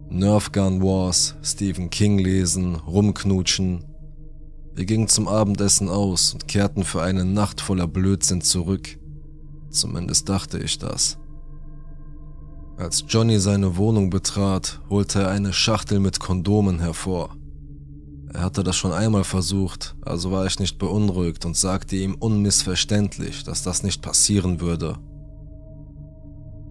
Nerf 0.08 0.52
Gun 0.52 0.80
Wars, 0.80 1.34
Stephen 1.42 1.90
King 1.90 2.18
lesen, 2.18 2.76
rumknutschen. 2.76 3.84
Wir 4.74 4.84
gingen 4.84 5.08
zum 5.08 5.26
Abendessen 5.26 5.88
aus 5.88 6.34
und 6.34 6.46
kehrten 6.46 6.84
für 6.84 7.02
eine 7.02 7.24
Nacht 7.24 7.60
voller 7.60 7.88
Blödsinn 7.88 8.42
zurück. 8.42 8.96
Zumindest 9.70 10.28
dachte 10.28 10.60
ich 10.60 10.78
das. 10.78 11.18
Als 12.76 13.04
Johnny 13.08 13.40
seine 13.40 13.76
Wohnung 13.76 14.08
betrat, 14.08 14.80
holte 14.88 15.22
er 15.22 15.30
eine 15.30 15.52
Schachtel 15.52 15.98
mit 15.98 16.20
Kondomen 16.20 16.78
hervor. 16.78 17.36
Er 18.32 18.42
hatte 18.42 18.64
das 18.64 18.76
schon 18.76 18.92
einmal 18.92 19.24
versucht, 19.24 19.94
also 20.00 20.30
war 20.30 20.46
ich 20.46 20.58
nicht 20.58 20.78
beunruhigt 20.78 21.44
und 21.44 21.56
sagte 21.56 21.96
ihm 21.96 22.14
unmissverständlich, 22.14 23.44
dass 23.44 23.62
das 23.62 23.82
nicht 23.82 24.00
passieren 24.00 24.60
würde. 24.60 24.98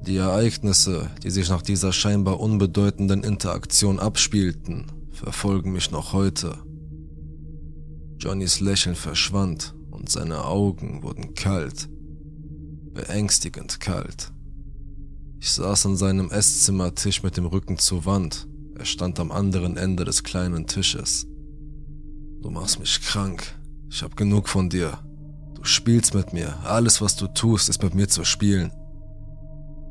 Die 0.08 0.17
Ereignisse, 0.17 1.12
die 1.21 1.30
sich 1.30 1.50
nach 1.50 1.62
dieser 1.62 1.93
scheinbar 1.93 2.39
unbedeutenden 2.39 3.24
Interaktion 3.24 4.00
abspielten, 4.00 4.88
verfolgen 5.12 5.71
mich 5.71 5.91
noch 5.91 6.13
heute. 6.13 6.58
Johnnys 8.17 8.60
Lächeln 8.60 8.95
verschwand 8.95 9.76
und 9.91 10.10
seine 10.10 10.45
Augen 10.45 11.04
wurden 11.04 11.36
kalt, 11.36 11.88
beängstigend 12.93 13.80
kalt. 13.80 14.32
Ich 15.39 15.52
saß 15.52 15.86
an 15.86 15.97
seinem 15.97 16.32
Esszimmertisch 16.32 17.21
mit 17.21 17.38
dem 17.38 17.45
Rücken 17.45 17.78
zur 17.78 18.06
Wand. 18.06 18.47
Er 18.76 18.86
stand 18.86 19.19
am 19.19 19.32
anderen 19.32 19.78
Ende 19.78 20.06
des 20.06 20.24
kleinen 20.24 20.65
Tisches. 20.65 21.28
Du 22.42 22.50
machst 22.50 22.80
mich 22.80 23.02
krank. 23.02 23.44
Ich 23.90 24.02
hab 24.04 24.16
genug 24.16 24.50
von 24.50 24.70
dir. 24.70 24.98
Du 25.54 25.64
spielst 25.64 26.14
mit 26.16 26.34
mir. 26.34 26.58
Alles, 26.64 27.02
was 27.02 27.16
du 27.16 27.28
tust, 27.28 27.70
ist 27.70 27.84
mit 27.84 27.94
mir 27.94 28.08
zu 28.08 28.24
spielen. 28.24 28.72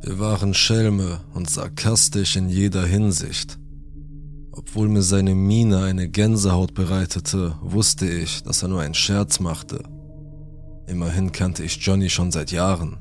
Wir 0.02 0.18
waren 0.18 0.54
Schelme 0.54 1.20
und 1.34 1.48
sarkastisch 1.48 2.36
in 2.36 2.48
jeder 2.48 2.84
Hinsicht. 2.86 3.58
Obwohl 4.52 4.88
mir 4.88 5.02
seine 5.02 5.34
Miene 5.34 5.82
eine 5.82 6.08
Gänsehaut 6.08 6.74
bereitete, 6.74 7.56
wusste 7.60 8.08
ich, 8.08 8.42
dass 8.42 8.62
er 8.62 8.68
nur 8.68 8.80
einen 8.80 8.94
Scherz 8.94 9.38
machte. 9.38 9.84
Immerhin 10.88 11.30
kannte 11.30 11.62
ich 11.62 11.76
Johnny 11.76 12.10
schon 12.10 12.32
seit 12.32 12.50
Jahren. 12.50 12.98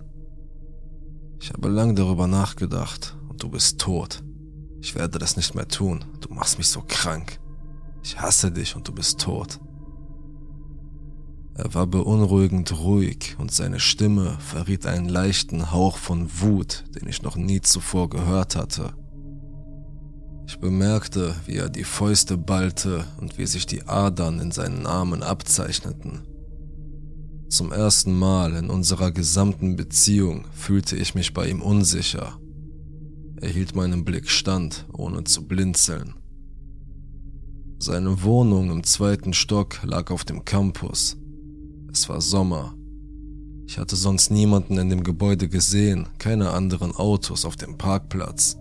Ich 1.42 1.52
habe 1.52 1.70
lang 1.70 1.96
darüber 1.96 2.28
nachgedacht 2.28 3.18
und 3.30 3.42
du 3.42 3.50
bist 3.50 3.80
tot. 3.80 4.22
Ich 4.82 4.94
werde 4.94 5.18
das 5.18 5.38
nicht 5.38 5.56
mehr 5.56 5.68
tun. 5.68 6.06
Du 6.22 6.34
machst 6.34 6.58
mich 6.58 6.68
so 6.68 6.84
krank. 6.88 7.39
Ich 8.04 8.20
hasse 8.20 8.52
dich 8.52 8.76
und 8.76 8.88
du 8.88 8.94
bist 8.94 9.20
tot. 9.20 9.60
Er 11.56 11.74
war 11.74 11.88
beunruhigend 11.88 12.80
ruhig 12.80 13.36
und 13.38 13.52
seine 13.52 13.82
Stimme 13.82 14.38
verriet 14.40 14.86
einen 14.86 15.10
leichten 15.10 15.72
Hauch 15.72 15.98
von 15.98 16.30
Wut, 16.40 16.86
den 16.96 17.08
ich 17.10 17.22
noch 17.22 17.36
nie 17.36 17.60
zuvor 17.60 18.10
gehört 18.10 18.56
hatte. 18.56 18.94
Ich 20.48 20.58
bemerkte, 20.60 21.36
wie 21.46 21.58
er 21.58 21.70
die 21.70 21.84
Fäuste 21.84 22.38
ballte 22.38 23.04
und 23.20 23.38
wie 23.38 23.46
sich 23.46 23.66
die 23.66 23.88
Adern 23.88 24.40
in 24.40 24.52
seinen 24.52 24.88
Armen 24.88 25.22
abzeichneten. 25.22 26.22
Zum 27.50 27.72
ersten 27.72 28.18
Mal 28.18 28.56
in 28.56 28.70
unserer 28.70 29.12
gesamten 29.12 29.76
Beziehung 29.76 30.46
fühlte 30.54 30.96
ich 30.96 31.14
mich 31.14 31.34
bei 31.34 31.50
ihm 31.50 31.62
unsicher. 31.62 32.40
Er 33.42 33.50
hielt 33.50 33.76
meinem 33.76 34.06
Blick 34.06 34.30
stand, 34.30 34.86
ohne 34.94 35.24
zu 35.24 35.48
blinzeln. 35.48 36.14
Seine 37.80 38.24
Wohnung 38.24 38.72
im 38.72 38.84
zweiten 38.84 39.34
Stock 39.34 39.80
lag 39.84 40.12
auf 40.12 40.26
dem 40.26 40.44
Campus. 40.44 41.16
Es 41.92 42.10
war 42.10 42.20
Sommer. 42.20 42.76
Ich 43.68 43.78
hatte 43.78 43.96
sonst 43.96 44.32
niemanden 44.32 44.78
in 44.78 44.90
dem 44.90 45.04
Gebäude 45.04 45.48
gesehen, 45.48 46.08
keine 46.18 46.52
anderen 46.52 46.94
Autos 46.94 47.46
auf 47.46 47.56
dem 47.56 47.78
Parkplatz. 47.78 48.58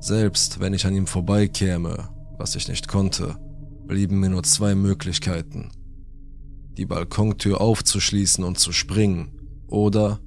Selbst 0.00 0.60
wenn 0.60 0.72
ich 0.72 0.86
an 0.86 0.94
ihm 0.94 1.06
vorbeikäme, 1.06 2.08
was 2.38 2.56
ich 2.56 2.68
nicht 2.68 2.88
konnte, 2.88 3.36
blieben 3.86 4.18
mir 4.18 4.30
nur 4.30 4.44
zwei 4.44 4.74
Möglichkeiten 4.74 5.70
die 6.80 6.86
Balkontür 6.86 7.60
aufzuschließen 7.60 8.42
und 8.42 8.58
zu 8.58 8.72
springen 8.72 9.32
oder 9.66 10.20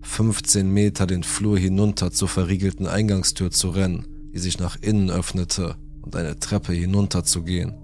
15 0.00 0.70
Meter 0.70 1.06
den 1.06 1.22
Flur 1.22 1.58
hinunter 1.58 2.10
zur 2.10 2.28
verriegelten 2.28 2.86
Eingangstür 2.86 3.50
zu 3.50 3.68
rennen, 3.68 4.06
die 4.32 4.38
sich 4.38 4.58
nach 4.58 4.76
innen 4.80 5.10
öffnete 5.10 5.76
und 6.08 6.16
eine 6.16 6.38
Treppe 6.38 6.72
hinunter 6.72 7.22
zu 7.22 7.42
gehen. 7.42 7.74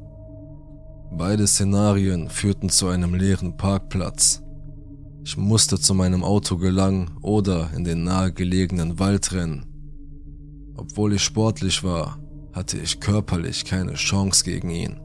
Beide 1.12 1.46
Szenarien 1.46 2.30
führten 2.30 2.70
zu 2.70 2.88
einem 2.88 3.12
leeren 3.12 3.58
Parkplatz. 3.58 4.42
Ich 5.22 5.36
musste 5.36 5.78
zu 5.78 5.92
meinem 5.92 6.24
Auto 6.24 6.56
gelangen 6.56 7.10
oder 7.20 7.70
in 7.76 7.84
den 7.84 8.04
nahegelegenen 8.04 8.98
Wald 8.98 9.30
rennen. 9.32 9.66
Obwohl 10.74 11.12
ich 11.12 11.22
sportlich 11.22 11.84
war, 11.84 12.18
hatte 12.54 12.78
ich 12.78 12.98
körperlich 12.98 13.66
keine 13.66 13.92
Chance 13.92 14.42
gegen 14.42 14.70
ihn. 14.70 14.98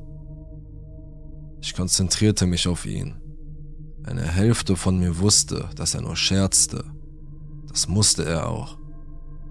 Ich 1.62 1.74
konzentrierte 1.74 2.46
mich 2.46 2.70
auf 2.70 2.86
ihn. 2.86 3.16
Eine 4.06 4.24
Hälfte 4.24 4.78
von 4.78 4.98
mir 4.98 5.20
wusste, 5.20 5.70
dass 5.76 5.94
er 5.94 6.02
nur 6.02 6.16
scherzte. 6.16 6.86
Das 7.68 7.90
musste 7.90 8.24
er 8.24 8.48
auch. 8.48 8.79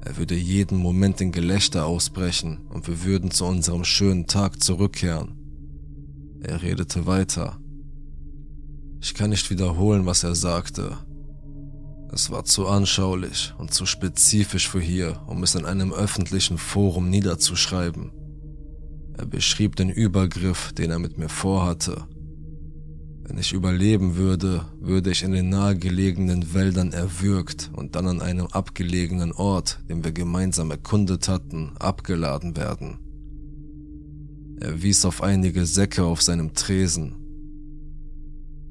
Er 0.08 0.16
würde 0.16 0.34
jeden 0.34 0.78
Moment 0.78 1.20
in 1.20 1.32
Gelächter 1.32 1.84
ausbrechen 1.84 2.66
und 2.70 2.88
wir 2.88 3.04
würden 3.04 3.30
zu 3.30 3.44
unserem 3.44 3.84
schönen 3.84 4.26
Tag 4.26 4.62
zurückkehren. 4.62 5.36
Er 6.40 6.62
redete 6.62 7.04
weiter. 7.04 7.60
Ich 9.02 9.12
kann 9.12 9.28
nicht 9.28 9.50
wiederholen, 9.50 10.06
was 10.06 10.24
er 10.24 10.34
sagte. 10.34 10.96
Es 12.10 12.30
war 12.30 12.46
zu 12.46 12.66
anschaulich 12.68 13.52
und 13.58 13.74
zu 13.74 13.84
spezifisch 13.84 14.66
für 14.66 14.80
hier, 14.80 15.20
um 15.26 15.42
es 15.42 15.54
in 15.54 15.66
einem 15.66 15.92
öffentlichen 15.92 16.56
Forum 16.56 17.10
niederzuschreiben. 17.10 18.10
Er 19.12 19.26
beschrieb 19.26 19.76
den 19.76 19.90
Übergriff, 19.90 20.72
den 20.72 20.90
er 20.90 20.98
mit 20.98 21.18
mir 21.18 21.28
vorhatte. 21.28 22.06
Wenn 23.28 23.36
ich 23.36 23.52
überleben 23.52 24.16
würde, 24.16 24.64
würde 24.80 25.10
ich 25.10 25.22
in 25.22 25.32
den 25.32 25.50
nahegelegenen 25.50 26.54
Wäldern 26.54 26.94
erwürgt 26.94 27.70
und 27.74 27.94
dann 27.94 28.08
an 28.08 28.22
einem 28.22 28.46
abgelegenen 28.46 29.32
Ort, 29.32 29.80
den 29.90 30.02
wir 30.02 30.12
gemeinsam 30.12 30.70
erkundet 30.70 31.28
hatten, 31.28 31.72
abgeladen 31.78 32.56
werden. 32.56 32.98
Er 34.60 34.82
wies 34.82 35.04
auf 35.04 35.22
einige 35.22 35.66
Säcke 35.66 36.04
auf 36.04 36.22
seinem 36.22 36.54
Tresen. 36.54 37.16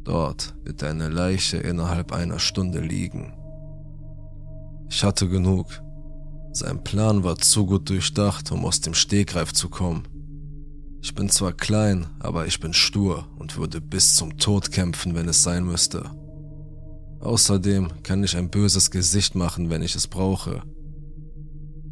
Dort 0.03 0.55
wird 0.63 0.83
eine 0.83 1.07
Leiche 1.07 1.57
innerhalb 1.57 2.11
einer 2.11 2.39
Stunde 2.39 2.79
liegen. 2.79 3.33
Ich 4.89 5.03
hatte 5.03 5.29
genug. 5.29 5.67
Sein 6.51 6.83
Plan 6.83 7.23
war 7.23 7.37
zu 7.37 7.67
gut 7.67 7.89
durchdacht, 7.89 8.51
um 8.51 8.65
aus 8.65 8.81
dem 8.81 8.95
Stegreif 8.95 9.53
zu 9.53 9.69
kommen. 9.69 10.07
Ich 11.01 11.13
bin 11.15 11.29
zwar 11.29 11.53
klein, 11.53 12.07
aber 12.19 12.47
ich 12.47 12.59
bin 12.59 12.73
stur 12.73 13.27
und 13.37 13.57
würde 13.57 13.81
bis 13.81 14.15
zum 14.15 14.37
Tod 14.37 14.71
kämpfen, 14.71 15.15
wenn 15.15 15.29
es 15.29 15.43
sein 15.43 15.65
müsste. 15.65 16.11
Außerdem 17.19 18.03
kann 18.03 18.23
ich 18.23 18.37
ein 18.37 18.49
böses 18.49 18.91
Gesicht 18.91 19.35
machen, 19.35 19.69
wenn 19.69 19.81
ich 19.81 19.95
es 19.95 20.07
brauche. 20.07 20.61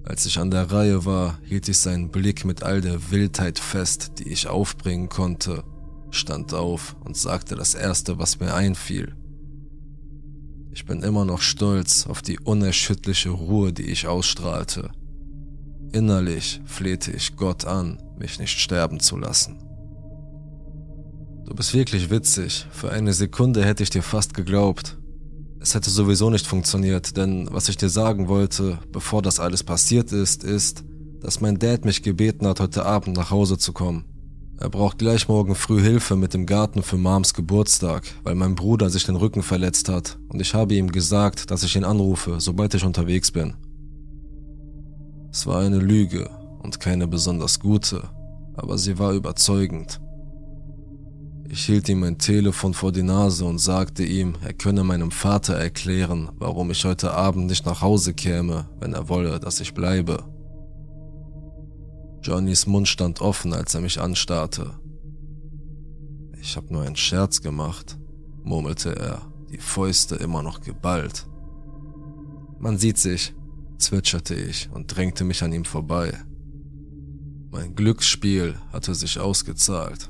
Als 0.04 0.26
ich 0.26 0.38
an 0.38 0.52
der 0.52 0.72
Reihe 0.72 1.06
war, 1.06 1.40
hielt 1.44 1.68
ich 1.68 1.80
seinen 1.80 2.12
Blick 2.12 2.46
mit 2.46 2.62
all 2.62 2.82
der 2.82 3.10
Wildheit 3.10 3.58
fest, 3.58 4.14
die 4.20 4.30
ich 4.30 4.48
aufbringen 4.48 5.10
konnte, 5.10 5.64
stand 6.12 6.54
auf 6.54 6.96
und 7.04 7.18
sagte 7.18 7.56
das 7.56 7.74
Erste, 7.74 8.20
was 8.20 8.40
mir 8.40 8.54
einfiel. 8.54 9.16
Ich 10.72 10.86
bin 10.86 11.02
immer 11.04 11.26
noch 11.26 11.42
stolz 11.42 12.06
auf 12.06 12.22
die 12.22 12.40
unerschütterliche 12.40 13.30
Ruhe, 13.30 13.74
die 13.74 13.86
ich 13.86 14.08
ausstrahlte. 14.08 14.92
Innerlich 15.96 16.60
flehte 16.66 17.14
ich 17.14 17.38
Gott 17.38 17.64
an, 17.64 18.04
mich 18.20 18.38
nicht 18.38 18.60
sterben 18.60 19.00
zu 19.00 19.16
lassen. 19.16 19.64
Du 21.46 21.56
bist 21.56 21.74
wirklich 21.74 22.10
witzig. 22.10 22.68
Für 22.70 22.92
eine 22.92 23.14
Sekunde 23.14 23.64
hätte 23.64 23.82
ich 23.82 23.92
dir 23.92 24.04
fast 24.04 24.34
geglaubt. 24.34 24.98
Es 25.62 25.74
hätte 25.74 25.90
sowieso 25.90 26.30
nicht 26.30 26.46
funktioniert, 26.46 27.16
denn 27.16 27.48
was 27.50 27.70
ich 27.70 27.78
dir 27.78 27.88
sagen 27.88 28.28
wollte, 28.28 28.78
bevor 28.92 29.22
das 29.22 29.40
alles 29.40 29.64
passiert 29.64 30.12
ist, 30.12 30.44
ist, 30.44 30.84
dass 31.22 31.40
mein 31.40 31.60
Dad 31.60 31.86
mich 31.86 32.04
gebeten 32.04 32.46
hat, 32.46 32.60
heute 32.60 32.86
Abend 32.86 33.16
nach 33.16 33.32
Hause 33.32 33.58
zu 33.58 33.72
kommen. 33.72 34.04
Er 34.60 34.68
braucht 34.68 34.98
gleich 34.98 35.30
morgen 35.30 35.56
früh 35.56 35.82
Hilfe 35.82 36.18
mit 36.18 36.34
dem 36.34 36.46
Garten 36.46 36.84
für 36.84 36.98
Mams 36.98 37.34
Geburtstag, 37.34 38.04
weil 38.24 38.36
mein 38.36 38.56
Bruder 38.56 38.90
sich 38.90 39.06
den 39.06 39.16
Rücken 39.16 39.44
verletzt 39.44 39.88
hat 39.88 40.18
und 40.28 40.42
ich 40.42 40.54
habe 40.54 40.76
ihm 40.76 40.92
gesagt, 40.92 41.52
dass 41.52 41.64
ich 41.64 41.78
ihn 41.78 41.86
anrufe, 41.86 42.42
sobald 42.42 42.74
ich 42.74 42.84
unterwegs 42.84 43.32
bin. 43.32 43.54
Es 45.36 45.46
war 45.46 45.60
eine 45.60 45.80
Lüge 45.80 46.30
und 46.64 46.80
keine 46.80 47.10
besonders 47.10 47.60
gute, 47.60 48.08
aber 48.56 48.78
sie 48.78 48.98
war 48.98 49.12
überzeugend. 49.12 50.00
Ich 51.50 51.66
hielt 51.66 51.90
ihm 51.90 52.00
mein 52.00 52.18
Telefon 52.18 52.74
vor 52.74 52.94
die 52.94 53.04
Nase 53.04 53.44
und 53.44 53.58
sagte 53.58 54.06
ihm, 54.06 54.36
er 54.46 54.54
könne 54.54 54.86
meinem 54.86 55.12
Vater 55.12 55.56
erklären, 55.56 56.32
warum 56.38 56.72
ich 56.72 56.86
heute 56.86 57.12
Abend 57.12 57.48
nicht 57.48 57.66
nach 57.66 57.82
Hause 57.82 58.14
käme, 58.14 58.70
wenn 58.80 58.94
er 58.94 59.10
wolle, 59.10 59.42
dass 59.42 59.60
ich 59.60 59.74
bleibe. 59.74 60.24
Johnnys 62.22 62.66
Mund 62.66 62.88
stand 62.88 63.20
offen, 63.20 63.52
als 63.52 63.76
er 63.76 63.82
mich 63.82 64.00
anstarrte. 64.00 64.72
Ich 66.40 66.56
hab 66.56 66.72
nur 66.72 66.84
einen 66.84 66.96
Scherz 66.96 67.42
gemacht, 67.42 67.98
murmelte 68.46 68.96
er, 68.96 69.22
die 69.52 69.58
Fäuste 69.58 70.16
immer 70.16 70.44
noch 70.44 70.62
geballt. 70.62 71.28
Man 72.58 72.78
sieht 72.78 72.98
sich, 72.98 73.34
zwitscherte 73.86 74.34
ich 74.34 74.70
und 74.74 74.96
drängte 74.96 75.24
mich 75.24 75.44
an 75.44 75.54
ihm 75.54 75.66
vorbei. 75.66 76.12
Mein 77.52 77.76
Glücksspiel 77.76 78.56
hatte 78.74 78.96
sich 78.96 79.20
ausgezahlt. 79.20 80.10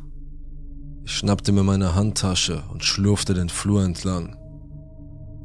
Ich 1.03 1.11
schnappte 1.11 1.51
mir 1.51 1.63
meine 1.63 1.93
Handtasche 1.93 2.63
und 2.71 2.83
schlurfte 2.83 3.33
den 3.33 3.49
Flur 3.49 3.83
entlang. 3.83 4.37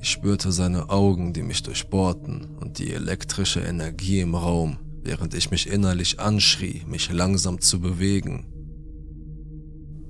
Ich 0.00 0.10
spürte 0.10 0.52
seine 0.52 0.90
Augen, 0.90 1.32
die 1.32 1.42
mich 1.42 1.62
durchbohrten, 1.62 2.56
und 2.60 2.78
die 2.78 2.92
elektrische 2.92 3.60
Energie 3.60 4.20
im 4.20 4.34
Raum, 4.34 4.78
während 5.02 5.34
ich 5.34 5.50
mich 5.50 5.68
innerlich 5.68 6.20
anschrie, 6.20 6.82
mich 6.86 7.12
langsam 7.12 7.60
zu 7.60 7.80
bewegen. 7.80 8.46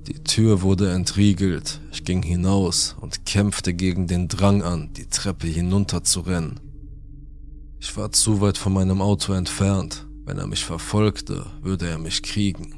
Die 0.07 0.23
Tür 0.23 0.61
wurde 0.61 0.91
entriegelt, 0.91 1.81
ich 1.91 2.05
ging 2.05 2.23
hinaus 2.23 2.95
und 3.01 3.25
kämpfte 3.25 3.73
gegen 3.73 4.07
den 4.07 4.27
Drang 4.27 4.61
an, 4.61 4.93
die 4.93 5.07
Treppe 5.07 5.47
hinunter 5.47 6.03
zu 6.03 6.21
rennen. 6.21 6.70
Ich 7.83 7.97
war 7.97 8.11
zu 8.11 8.41
weit 8.41 8.59
von 8.59 8.73
meinem 8.73 9.01
Auto 9.01 9.33
entfernt. 9.33 10.07
Wenn 10.23 10.37
er 10.37 10.45
mich 10.45 10.63
verfolgte, 10.63 11.47
würde 11.63 11.89
er 11.89 11.97
mich 11.97 12.21
kriegen. 12.21 12.75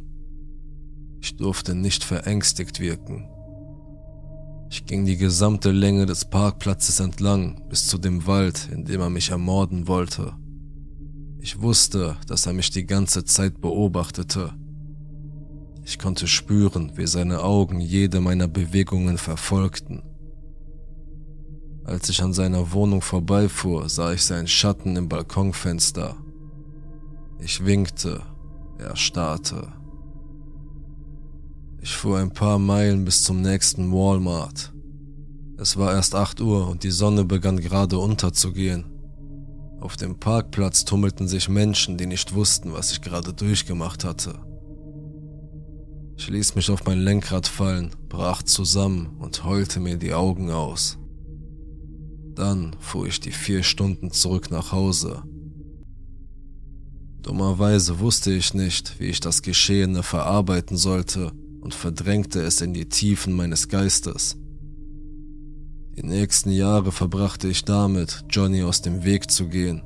Ich 1.20 1.36
durfte 1.36 1.76
nicht 1.76 2.06
verängstigt 2.06 2.80
wirken. 2.80 3.28
Ich 4.70 4.86
ging 4.86 5.04
die 5.04 5.18
gesamte 5.18 5.72
Länge 5.72 6.06
des 6.06 6.24
Parkplatzes 6.24 7.02
entlang 7.02 7.68
bis 7.68 7.86
zu 7.86 7.98
dem 7.98 8.26
Wald, 8.28 8.70
in 8.72 8.86
dem 8.86 9.02
er 9.02 9.10
mich 9.10 9.30
ermorden 9.30 9.90
wollte. 9.90 10.36
Ich 11.38 11.62
wusste, 11.62 12.16
dass 12.28 12.46
er 12.46 12.54
mich 12.54 12.72
die 12.72 12.86
ganze 12.86 13.26
Zeit 13.26 13.60
beobachtete. 13.60 14.54
Ich 15.84 16.00
konnte 16.00 16.28
spüren, 16.28 16.94
wie 16.96 17.08
seine 17.08 17.44
Augen 17.44 17.82
jede 17.82 18.22
meiner 18.22 18.48
Bewegungen 18.48 19.18
verfolgten. 19.18 20.02
Als 21.86 22.08
ich 22.08 22.24
an 22.24 22.34
seiner 22.34 22.72
Wohnung 22.72 23.02
vorbeifuhr, 23.02 23.90
sah 23.90 24.14
ich 24.14 24.24
seinen 24.24 24.48
Schatten 24.48 24.96
im 24.96 25.10
Balkonfenster. 25.10 26.16
Ich 27.40 27.66
winkte, 27.66 28.22
er 28.78 28.96
starrte. 28.96 29.68
Ich 31.82 31.94
fuhr 31.94 32.20
ein 32.20 32.32
paar 32.32 32.58
Meilen 32.58 33.04
bis 33.04 33.24
zum 33.24 33.42
nächsten 33.42 33.92
Walmart. 33.92 34.72
Es 35.58 35.76
war 35.76 35.94
erst 35.94 36.16
8 36.16 36.40
Uhr 36.40 36.70
und 36.70 36.84
die 36.84 36.92
Sonne 36.92 37.26
begann 37.26 37.60
gerade 37.60 37.98
unterzugehen. 37.98 38.86
Auf 39.82 39.98
dem 39.98 40.18
Parkplatz 40.18 40.86
tummelten 40.86 41.28
sich 41.28 41.50
Menschen, 41.50 41.98
die 41.98 42.06
nicht 42.06 42.34
wussten, 42.34 42.72
was 42.72 42.94
ich 42.94 43.02
gerade 43.02 43.34
durchgemacht 43.34 44.06
hatte. 44.06 44.40
Ich 46.16 46.30
ließ 46.30 46.56
mich 46.56 46.70
auf 46.70 46.86
mein 46.86 47.00
Lenkrad 47.00 47.48
fallen, 47.48 47.92
brach 48.08 48.44
zusammen 48.44 49.18
und 49.20 49.44
heulte 49.44 49.82
mir 49.82 49.98
die 49.98 50.14
Augen 50.14 50.52
aus. 50.52 50.98
Dann 52.36 52.76
fuhr 52.80 53.08
ich 53.08 53.20
die 53.20 53.32
vier 53.32 53.64
Stunden 53.64 54.12
zurück 54.12 54.50
nach 54.50 54.72
Hause. 54.72 55.24
Dummerweise 57.22 58.00
wusste 58.00 58.34
ich 58.34 58.54
nicht, 58.54 59.00
wie 59.00 59.06
ich 59.06 59.20
das 59.20 59.42
Geschehene 59.42 60.04
verarbeiten 60.04 60.76
sollte 60.76 61.32
und 61.62 61.74
verdrängte 61.74 62.42
es 62.42 62.60
in 62.62 62.74
die 62.74 62.90
Tiefen 62.90 63.34
meines 63.34 63.70
Geistes. 63.70 64.36
Die 65.96 66.06
nächsten 66.06 66.50
Jahre 66.52 66.92
verbrachte 66.92 67.48
ich 67.48 67.64
damit, 67.64 68.26
Johnny 68.30 68.64
aus 68.64 68.82
dem 68.82 69.04
Weg 69.04 69.30
zu 69.30 69.48
gehen. 69.48 69.84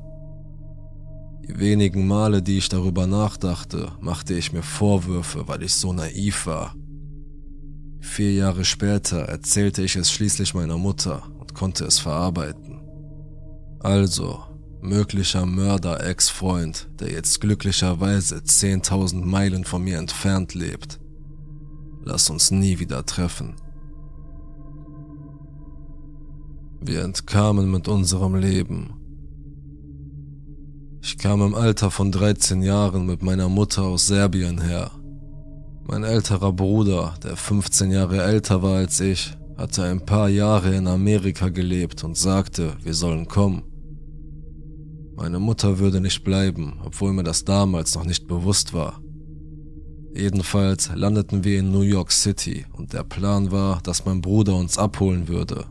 Die 1.47 1.59
wenigen 1.59 2.07
Male, 2.07 2.41
die 2.41 2.57
ich 2.57 2.69
darüber 2.69 3.07
nachdachte, 3.07 3.91
machte 3.99 4.33
ich 4.33 4.53
mir 4.53 4.63
Vorwürfe, 4.63 5.47
weil 5.47 5.63
ich 5.63 5.73
so 5.73 5.93
naiv 5.93 6.45
war. 6.47 6.75
Vier 7.99 8.33
Jahre 8.33 8.63
später 8.63 9.19
erzählte 9.19 9.83
ich 9.83 9.95
es 9.95 10.11
schließlich 10.11 10.53
meiner 10.53 10.77
Mutter 10.77 11.23
konnte 11.57 11.85
es 11.85 11.99
verarbeiten. 11.99 12.81
Also, 13.79 14.39
möglicher 14.81 15.45
Mörder-Ex-Freund, 15.45 16.87
der 16.99 17.11
jetzt 17.11 17.41
glücklicherweise 17.41 18.37
10.000 18.37 19.25
Meilen 19.25 19.65
von 19.65 19.83
mir 19.83 19.97
entfernt 19.97 20.53
lebt. 20.53 20.99
Lass 22.03 22.29
uns 22.29 22.51
nie 22.51 22.79
wieder 22.79 23.05
treffen. 23.05 23.55
Wir 26.79 27.03
entkamen 27.03 27.71
mit 27.71 27.87
unserem 27.87 28.35
Leben. 28.35 28.93
Ich 31.01 31.17
kam 31.17 31.41
im 31.41 31.55
Alter 31.55 31.89
von 31.89 32.11
13 32.11 32.61
Jahren 32.61 33.05
mit 33.05 33.23
meiner 33.23 33.49
Mutter 33.49 33.83
aus 33.83 34.07
Serbien 34.07 34.61
her. 34.61 34.91
Mein 35.85 36.03
älterer 36.03 36.53
Bruder, 36.53 37.15
der 37.23 37.35
15 37.35 37.91
Jahre 37.91 38.21
älter 38.21 38.61
war 38.61 38.75
als 38.75 38.99
ich, 38.99 39.37
hatte 39.57 39.83
ein 39.83 40.05
paar 40.05 40.29
Jahre 40.29 40.75
in 40.75 40.87
Amerika 40.87 41.49
gelebt 41.49 42.03
und 42.03 42.15
sagte, 42.15 42.77
wir 42.83 42.93
sollen 42.93 43.27
kommen. 43.27 43.63
Meine 45.15 45.39
Mutter 45.39 45.79
würde 45.79 45.99
nicht 45.99 46.23
bleiben, 46.23 46.79
obwohl 46.83 47.11
mir 47.11 47.23
das 47.23 47.43
damals 47.43 47.95
noch 47.95 48.05
nicht 48.05 48.27
bewusst 48.27 48.73
war. 48.73 49.01
Jedenfalls 50.13 50.91
landeten 50.93 51.43
wir 51.43 51.59
in 51.59 51.71
New 51.71 51.81
York 51.81 52.11
City 52.11 52.65
und 52.73 52.93
der 52.93 53.03
Plan 53.03 53.51
war, 53.51 53.81
dass 53.81 54.05
mein 54.05 54.21
Bruder 54.21 54.55
uns 54.55 54.77
abholen 54.77 55.27
würde. 55.27 55.65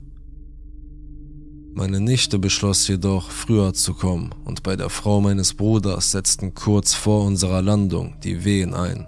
Meine 1.74 2.00
Nichte 2.00 2.38
beschloss 2.38 2.88
jedoch, 2.88 3.30
früher 3.30 3.72
zu 3.74 3.94
kommen 3.94 4.30
und 4.44 4.62
bei 4.62 4.76
der 4.76 4.88
Frau 4.88 5.20
meines 5.20 5.54
Bruders 5.54 6.10
setzten 6.10 6.54
kurz 6.54 6.94
vor 6.94 7.24
unserer 7.24 7.62
Landung 7.62 8.14
die 8.24 8.44
Wehen 8.44 8.74
ein. 8.74 9.06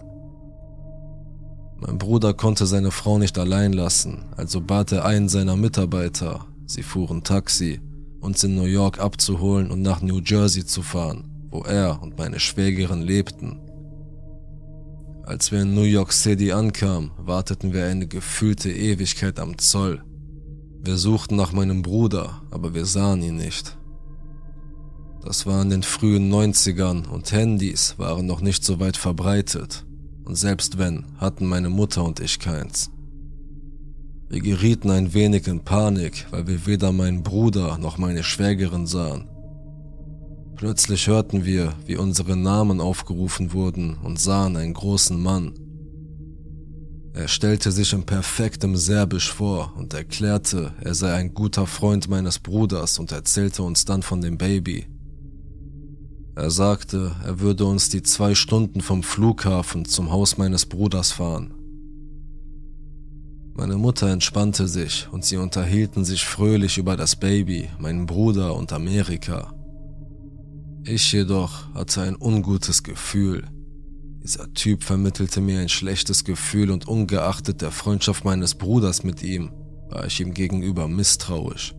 Mein 1.80 1.98
Bruder 1.98 2.34
konnte 2.34 2.66
seine 2.66 2.90
Frau 2.90 3.18
nicht 3.18 3.38
allein 3.38 3.72
lassen, 3.72 4.24
also 4.36 4.60
bat 4.60 4.90
er 4.90 5.04
einen 5.04 5.28
seiner 5.28 5.56
Mitarbeiter, 5.56 6.46
sie 6.66 6.82
fuhren 6.82 7.22
Taxi, 7.22 7.80
uns 8.20 8.42
in 8.42 8.56
New 8.56 8.64
York 8.64 8.98
abzuholen 8.98 9.70
und 9.70 9.82
nach 9.82 10.02
New 10.02 10.20
Jersey 10.20 10.66
zu 10.66 10.82
fahren, 10.82 11.30
wo 11.50 11.62
er 11.62 12.02
und 12.02 12.18
meine 12.18 12.40
Schwägerin 12.40 13.02
lebten. 13.02 13.60
Als 15.22 15.52
wir 15.52 15.62
in 15.62 15.74
New 15.74 15.82
York 15.82 16.12
City 16.12 16.50
ankamen, 16.50 17.12
warteten 17.16 17.72
wir 17.72 17.84
eine 17.84 18.08
gefühlte 18.08 18.72
Ewigkeit 18.72 19.38
am 19.38 19.58
Zoll. 19.58 20.02
Wir 20.82 20.96
suchten 20.96 21.36
nach 21.36 21.52
meinem 21.52 21.82
Bruder, 21.82 22.42
aber 22.50 22.74
wir 22.74 22.86
sahen 22.86 23.22
ihn 23.22 23.36
nicht. 23.36 23.78
Das 25.22 25.46
war 25.46 25.62
in 25.62 25.70
den 25.70 25.82
frühen 25.82 26.32
90ern 26.32 27.06
und 27.06 27.30
Handys 27.30 27.98
waren 27.98 28.26
noch 28.26 28.40
nicht 28.40 28.64
so 28.64 28.80
weit 28.80 28.96
verbreitet. 28.96 29.84
Und 30.28 30.34
selbst 30.34 30.76
wenn, 30.76 31.06
hatten 31.16 31.46
meine 31.46 31.70
Mutter 31.70 32.04
und 32.04 32.20
ich 32.20 32.38
keins. 32.38 32.90
Wir 34.28 34.40
gerieten 34.40 34.90
ein 34.90 35.14
wenig 35.14 35.46
in 35.48 35.60
Panik, 35.60 36.26
weil 36.30 36.46
wir 36.46 36.66
weder 36.66 36.92
meinen 36.92 37.22
Bruder 37.22 37.78
noch 37.78 37.96
meine 37.96 38.22
Schwägerin 38.22 38.86
sahen. 38.86 39.26
Plötzlich 40.54 41.06
hörten 41.06 41.46
wir, 41.46 41.72
wie 41.86 41.96
unsere 41.96 42.36
Namen 42.36 42.78
aufgerufen 42.78 43.54
wurden 43.54 43.96
und 44.02 44.20
sahen 44.20 44.58
einen 44.58 44.74
großen 44.74 45.18
Mann. 45.18 45.54
Er 47.14 47.28
stellte 47.28 47.72
sich 47.72 47.94
in 47.94 48.04
perfektem 48.04 48.76
Serbisch 48.76 49.32
vor 49.32 49.72
und 49.78 49.94
erklärte, 49.94 50.74
er 50.82 50.94
sei 50.94 51.14
ein 51.14 51.32
guter 51.32 51.66
Freund 51.66 52.10
meines 52.10 52.38
Bruders 52.38 52.98
und 52.98 53.12
erzählte 53.12 53.62
uns 53.62 53.86
dann 53.86 54.02
von 54.02 54.20
dem 54.20 54.36
Baby. 54.36 54.88
Er 56.38 56.52
sagte, 56.52 57.16
er 57.24 57.40
würde 57.40 57.64
uns 57.64 57.88
die 57.88 58.04
zwei 58.04 58.36
Stunden 58.36 58.80
vom 58.80 59.02
Flughafen 59.02 59.84
zum 59.86 60.12
Haus 60.12 60.38
meines 60.38 60.66
Bruders 60.66 61.10
fahren. 61.10 61.52
Meine 63.54 63.76
Mutter 63.76 64.06
entspannte 64.06 64.68
sich 64.68 65.08
und 65.10 65.24
sie 65.24 65.36
unterhielten 65.36 66.04
sich 66.04 66.24
fröhlich 66.24 66.78
über 66.78 66.96
das 66.96 67.16
Baby, 67.16 67.68
meinen 67.80 68.06
Bruder 68.06 68.54
und 68.54 68.72
Amerika. 68.72 69.52
Ich 70.84 71.10
jedoch 71.10 71.74
hatte 71.74 72.02
ein 72.02 72.14
ungutes 72.14 72.84
Gefühl. 72.84 73.48
Dieser 74.22 74.54
Typ 74.54 74.84
vermittelte 74.84 75.40
mir 75.40 75.58
ein 75.58 75.68
schlechtes 75.68 76.22
Gefühl 76.22 76.70
und 76.70 76.86
ungeachtet 76.86 77.62
der 77.62 77.72
Freundschaft 77.72 78.24
meines 78.24 78.54
Bruders 78.54 79.02
mit 79.02 79.24
ihm, 79.24 79.50
war 79.88 80.06
ich 80.06 80.20
ihm 80.20 80.34
gegenüber 80.34 80.86
misstrauisch. 80.86 81.74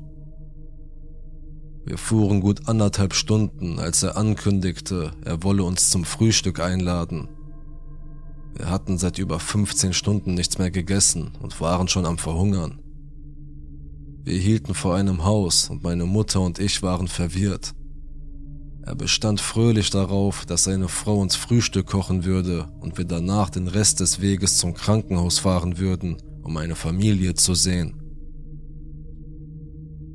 Wir 1.90 1.98
fuhren 1.98 2.40
gut 2.40 2.68
anderthalb 2.68 3.16
Stunden, 3.16 3.80
als 3.80 4.04
er 4.04 4.16
ankündigte, 4.16 5.12
er 5.26 5.42
wolle 5.42 5.64
uns 5.64 5.90
zum 5.90 6.06
Frühstück 6.06 6.60
einladen. 6.60 7.30
Wir 8.54 8.70
hatten 8.70 9.00
seit 9.00 9.18
über 9.18 9.40
15 9.40 9.94
Stunden 9.94 10.36
nichts 10.36 10.60
mehr 10.60 10.70
gegessen 10.70 11.32
und 11.42 11.60
waren 11.60 11.88
schon 11.88 12.06
am 12.06 12.20
Verhungern. 12.20 12.78
Wir 14.24 14.38
hielten 14.38 14.76
vor 14.76 14.94
einem 14.94 15.24
Haus 15.24 15.72
und 15.72 15.82
meine 15.82 16.06
Mutter 16.06 16.42
und 16.42 16.60
ich 16.60 16.84
waren 16.84 17.08
verwirrt. 17.08 17.74
Er 18.84 18.94
bestand 18.94 19.42
fröhlich 19.42 19.90
darauf, 19.90 20.46
dass 20.46 20.66
seine 20.66 20.90
Frau 20.90 21.18
uns 21.20 21.36
Frühstück 21.36 21.88
kochen 21.88 22.24
würde 22.24 22.68
und 22.82 23.00
wir 23.00 23.06
danach 23.06 23.50
den 23.50 23.68
Rest 23.68 24.00
des 24.00 24.22
Weges 24.22 24.58
zum 24.58 24.76
Krankenhaus 24.76 25.40
fahren 25.40 25.80
würden, 25.80 26.18
um 26.44 26.56
eine 26.56 26.76
Familie 26.76 27.34
zu 27.34 27.56
sehen. 27.56 27.99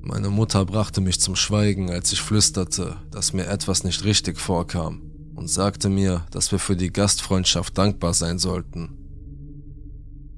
Meine 0.06 0.28
Mutter 0.28 0.66
brachte 0.66 1.00
mich 1.00 1.18
zum 1.18 1.34
Schweigen, 1.34 1.90
als 1.90 2.12
ich 2.12 2.20
flüsterte, 2.20 2.98
dass 3.10 3.32
mir 3.32 3.46
etwas 3.46 3.84
nicht 3.84 4.04
richtig 4.04 4.38
vorkam 4.38 5.00
und 5.34 5.48
sagte 5.48 5.88
mir, 5.88 6.26
dass 6.30 6.52
wir 6.52 6.58
für 6.58 6.76
die 6.76 6.92
Gastfreundschaft 6.92 7.78
dankbar 7.78 8.12
sein 8.12 8.38
sollten. 8.38 8.98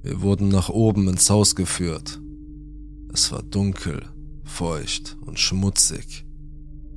Wir 0.05 0.23
wurden 0.23 0.51
nach 0.51 0.69
oben 0.69 1.09
ins 1.09 1.29
Haus 1.31 1.57
geführt. 1.57 2.21
Es 3.13 3.33
war 3.33 3.43
dunkel, 3.43 4.05
feucht 4.45 5.17
und 5.27 5.41
schmutzig. 5.41 6.25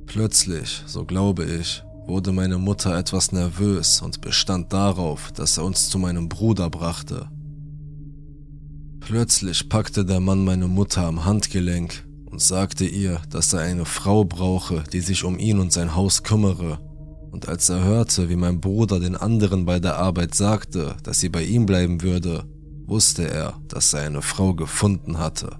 Plötzlich, 0.06 0.84
so 0.86 1.04
glaube 1.04 1.46
ich, 1.46 1.82
wurde 2.06 2.30
meine 2.30 2.58
Mutter 2.58 2.96
etwas 2.96 3.32
nervös 3.32 4.00
und 4.00 4.20
bestand 4.20 4.72
darauf, 4.72 5.32
dass 5.32 5.58
er 5.58 5.64
uns 5.64 5.90
zu 5.90 5.98
meinem 5.98 6.28
Bruder 6.28 6.70
brachte. 6.70 7.28
Plötzlich 9.00 9.68
packte 9.68 10.04
der 10.04 10.20
Mann 10.20 10.44
meine 10.44 10.68
Mutter 10.68 11.04
am 11.04 11.24
Handgelenk 11.24 12.04
und 12.30 12.40
sagte 12.40 12.84
ihr, 12.84 13.20
dass 13.30 13.52
er 13.52 13.60
eine 13.60 13.84
Frau 13.84 14.24
brauche, 14.24 14.84
die 14.92 15.00
sich 15.00 15.24
um 15.24 15.38
ihn 15.38 15.58
und 15.58 15.72
sein 15.72 15.94
Haus 15.94 16.22
kümmere. 16.22 16.78
Und 17.30 17.48
als 17.48 17.68
er 17.68 17.84
hörte, 17.84 18.28
wie 18.28 18.36
mein 18.36 18.60
Bruder 18.60 19.00
den 19.00 19.16
anderen 19.16 19.64
bei 19.64 19.78
der 19.78 19.96
Arbeit 19.96 20.34
sagte, 20.34 20.96
dass 21.02 21.20
sie 21.20 21.28
bei 21.28 21.44
ihm 21.44 21.66
bleiben 21.66 22.02
würde, 22.02 22.44
wusste 22.86 23.28
er, 23.28 23.60
dass 23.68 23.92
er 23.92 24.02
eine 24.02 24.22
Frau 24.22 24.54
gefunden 24.54 25.18
hatte. 25.18 25.56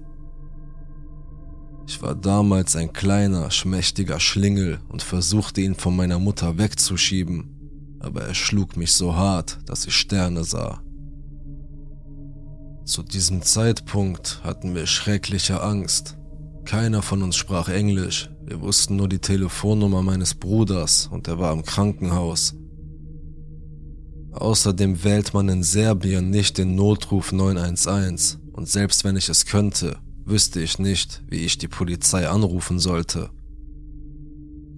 Ich 1.87 2.01
war 2.01 2.15
damals 2.15 2.75
ein 2.75 2.93
kleiner, 2.93 3.51
schmächtiger 3.51 4.19
Schlingel 4.19 4.79
und 4.89 5.01
versuchte 5.01 5.61
ihn 5.61 5.75
von 5.75 5.95
meiner 5.95 6.19
Mutter 6.19 6.57
wegzuschieben, 6.57 7.97
aber 7.99 8.21
er 8.21 8.33
schlug 8.33 8.77
mich 8.77 8.93
so 8.93 9.15
hart, 9.15 9.59
dass 9.65 9.85
ich 9.85 9.95
Sterne 9.95 10.43
sah. 10.43 10.81
Zu 12.85 13.03
diesem 13.03 13.41
Zeitpunkt 13.41 14.41
hatten 14.43 14.75
wir 14.75 14.87
schreckliche 14.87 15.61
Angst. 15.61 16.17
Keiner 16.71 17.01
von 17.01 17.21
uns 17.21 17.35
sprach 17.35 17.67
Englisch, 17.67 18.29
wir 18.45 18.61
wussten 18.61 18.95
nur 18.95 19.09
die 19.09 19.19
Telefonnummer 19.19 20.03
meines 20.03 20.35
Bruders 20.35 21.09
und 21.11 21.27
er 21.27 21.37
war 21.37 21.51
im 21.51 21.63
Krankenhaus. 21.63 22.55
Außerdem 24.31 25.03
wählt 25.03 25.33
man 25.33 25.49
in 25.49 25.63
Serbien 25.63 26.29
nicht 26.29 26.57
den 26.57 26.75
Notruf 26.75 27.33
911 27.33 28.37
und 28.53 28.69
selbst 28.69 29.03
wenn 29.03 29.17
ich 29.17 29.27
es 29.27 29.45
könnte, 29.45 29.97
wüsste 30.23 30.61
ich 30.61 30.79
nicht, 30.79 31.21
wie 31.27 31.43
ich 31.43 31.57
die 31.57 31.67
Polizei 31.67 32.29
anrufen 32.29 32.79
sollte. 32.79 33.31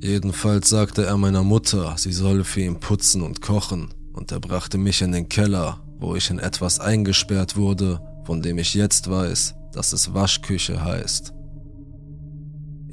Jedenfalls 0.02 0.70
sagte 0.70 1.06
er 1.06 1.18
meiner 1.18 1.44
Mutter, 1.44 1.94
sie 2.00 2.12
solle 2.12 2.44
für 2.44 2.62
ihn 2.62 2.80
putzen 2.80 3.22
und 3.22 3.40
kochen, 3.40 3.94
und 4.14 4.32
er 4.32 4.40
brachte 4.40 4.80
mich 4.80 5.04
in 5.04 5.12
den 5.12 5.30
Keller, 5.30 5.80
wo 6.00 6.16
ich 6.16 6.32
in 6.32 6.40
etwas 6.40 6.80
eingesperrt 6.80 7.56
wurde, 7.56 8.02
von 8.26 8.42
dem 8.42 8.58
ich 8.58 8.74
jetzt 8.74 9.12
weiß, 9.12 9.54
dass 9.74 9.94
es 9.94 10.16
Waschküche 10.16 10.84
heißt. 10.84 11.34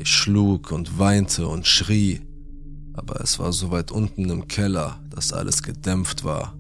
Ich 0.01 0.09
schlug 0.09 0.73
und 0.73 0.99
weinte 0.99 1.47
und 1.47 1.67
schrie, 1.67 2.23
aber 2.95 3.21
es 3.21 3.39
war 3.39 3.53
so 3.53 3.71
weit 3.71 3.93
unten 3.93 4.31
im 4.31 4.49
Keller, 4.49 4.99
dass 5.11 5.35
alles 5.35 5.63
gedämpft 5.63 6.25
war. 6.25 6.55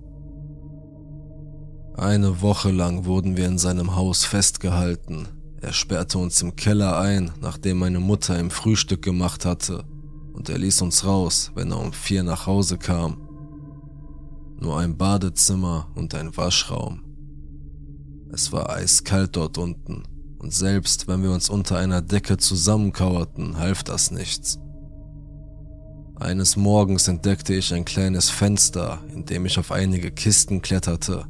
Eine 1.97 2.43
Woche 2.43 2.71
lang 2.71 3.07
wurden 3.07 3.39
wir 3.39 3.47
in 3.47 3.57
seinem 3.57 3.97
Haus 3.97 4.27
festgehalten, 4.27 5.27
er 5.63 5.73
sperrte 5.73 6.19
uns 6.19 6.43
im 6.43 6.55
Keller 6.55 6.99
ein, 6.99 7.33
nachdem 7.41 7.79
meine 7.79 7.99
Mutter 7.99 8.39
ihm 8.39 8.51
Frühstück 8.51 9.01
gemacht 9.01 9.47
hatte, 9.47 9.85
und 10.35 10.51
er 10.51 10.59
ließ 10.59 10.83
uns 10.83 11.07
raus, 11.07 11.51
wenn 11.55 11.71
er 11.71 11.81
um 11.81 11.95
vier 11.95 12.23
nach 12.23 12.47
Hause 12.47 12.77
kam. 12.77 13.27
Nur 14.61 14.79
ein 14.79 14.99
Badezimmer 14.99 15.89
und 15.95 16.15
ein 16.15 16.37
Waschraum. 16.37 17.05
Es 18.31 18.53
war 18.53 18.69
eiskalt 18.69 19.35
dort 19.35 19.57
unten, 19.57 20.03
und 20.41 20.55
selbst 20.55 21.07
wenn 21.07 21.23
wir 21.23 21.31
uns 21.31 21.51
unter 21.51 21.77
einer 21.77 22.01
Decke 22.01 22.39
zusammenkauerten, 22.39 23.59
half 23.59 23.85
das 23.85 24.11
nichts. 24.11 24.59
Eines 26.17 26.57
Morgens 26.57 27.09
entdeckte 27.09 27.55
ich 27.55 27.73
ein 27.73 27.85
kleines 27.85 28.31
Fenster, 28.31 29.01
in 29.13 29.27
dem 29.27 29.45
ich 29.47 29.59
auf 29.59 29.71
einige 29.71 30.11
Kisten 30.11 30.63
kletterte. 30.63 31.27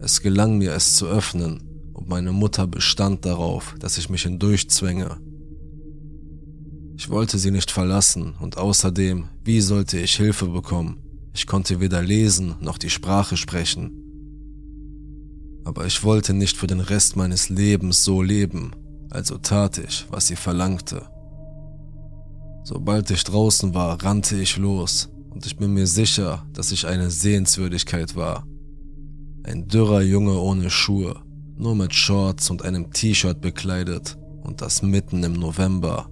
Es 0.00 0.20
gelang 0.20 0.58
mir, 0.58 0.72
es 0.74 0.96
zu 0.96 1.06
öffnen, 1.06 1.62
und 1.94 2.08
meine 2.08 2.32
Mutter 2.32 2.66
bestand 2.66 3.24
darauf, 3.24 3.74
dass 3.78 3.96
ich 3.96 4.10
mich 4.10 4.22
hindurchzwänge. 4.22 5.18
Ich 6.96 7.08
wollte 7.08 7.38
sie 7.38 7.50
nicht 7.50 7.70
verlassen 7.70 8.34
und 8.38 8.58
außerdem, 8.58 9.28
wie 9.44 9.60
sollte 9.60 9.98
ich 9.98 10.16
Hilfe 10.16 10.46
bekommen? 10.46 10.98
Ich 11.32 11.46
konnte 11.46 11.80
weder 11.80 12.02
lesen 12.02 12.56
noch 12.60 12.76
die 12.76 12.90
Sprache 12.90 13.36
sprechen. 13.36 14.01
Aber 15.64 15.86
ich 15.86 16.02
wollte 16.02 16.34
nicht 16.34 16.56
für 16.56 16.66
den 16.66 16.80
Rest 16.80 17.16
meines 17.16 17.48
Lebens 17.48 18.04
so 18.04 18.22
leben, 18.22 18.72
also 19.10 19.38
tat 19.38 19.78
ich, 19.78 20.06
was 20.10 20.26
sie 20.26 20.36
verlangte. 20.36 21.06
Sobald 22.64 23.10
ich 23.10 23.24
draußen 23.24 23.74
war, 23.74 24.02
rannte 24.02 24.36
ich 24.36 24.56
los 24.56 25.10
und 25.30 25.46
ich 25.46 25.56
bin 25.56 25.72
mir 25.74 25.86
sicher, 25.86 26.46
dass 26.52 26.72
ich 26.72 26.86
eine 26.86 27.10
Sehenswürdigkeit 27.10 28.16
war. 28.16 28.46
Ein 29.44 29.66
dürrer 29.66 30.02
Junge 30.02 30.38
ohne 30.38 30.70
Schuhe, 30.70 31.20
nur 31.56 31.74
mit 31.74 31.94
Shorts 31.94 32.50
und 32.50 32.62
einem 32.62 32.92
T-Shirt 32.92 33.40
bekleidet 33.40 34.16
und 34.42 34.62
das 34.62 34.82
mitten 34.82 35.22
im 35.24 35.34
November. 35.34 36.08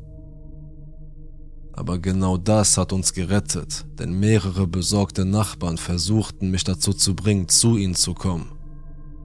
Aber 1.72 1.98
genau 1.98 2.36
das 2.36 2.76
hat 2.76 2.92
uns 2.92 3.12
gerettet, 3.14 3.86
denn 3.98 4.18
mehrere 4.18 4.66
besorgte 4.66 5.24
Nachbarn 5.24 5.78
versuchten 5.78 6.50
mich 6.50 6.64
dazu 6.64 6.92
zu 6.92 7.14
bringen, 7.14 7.48
zu 7.48 7.76
ihnen 7.76 7.94
zu 7.94 8.14
kommen. 8.14 8.59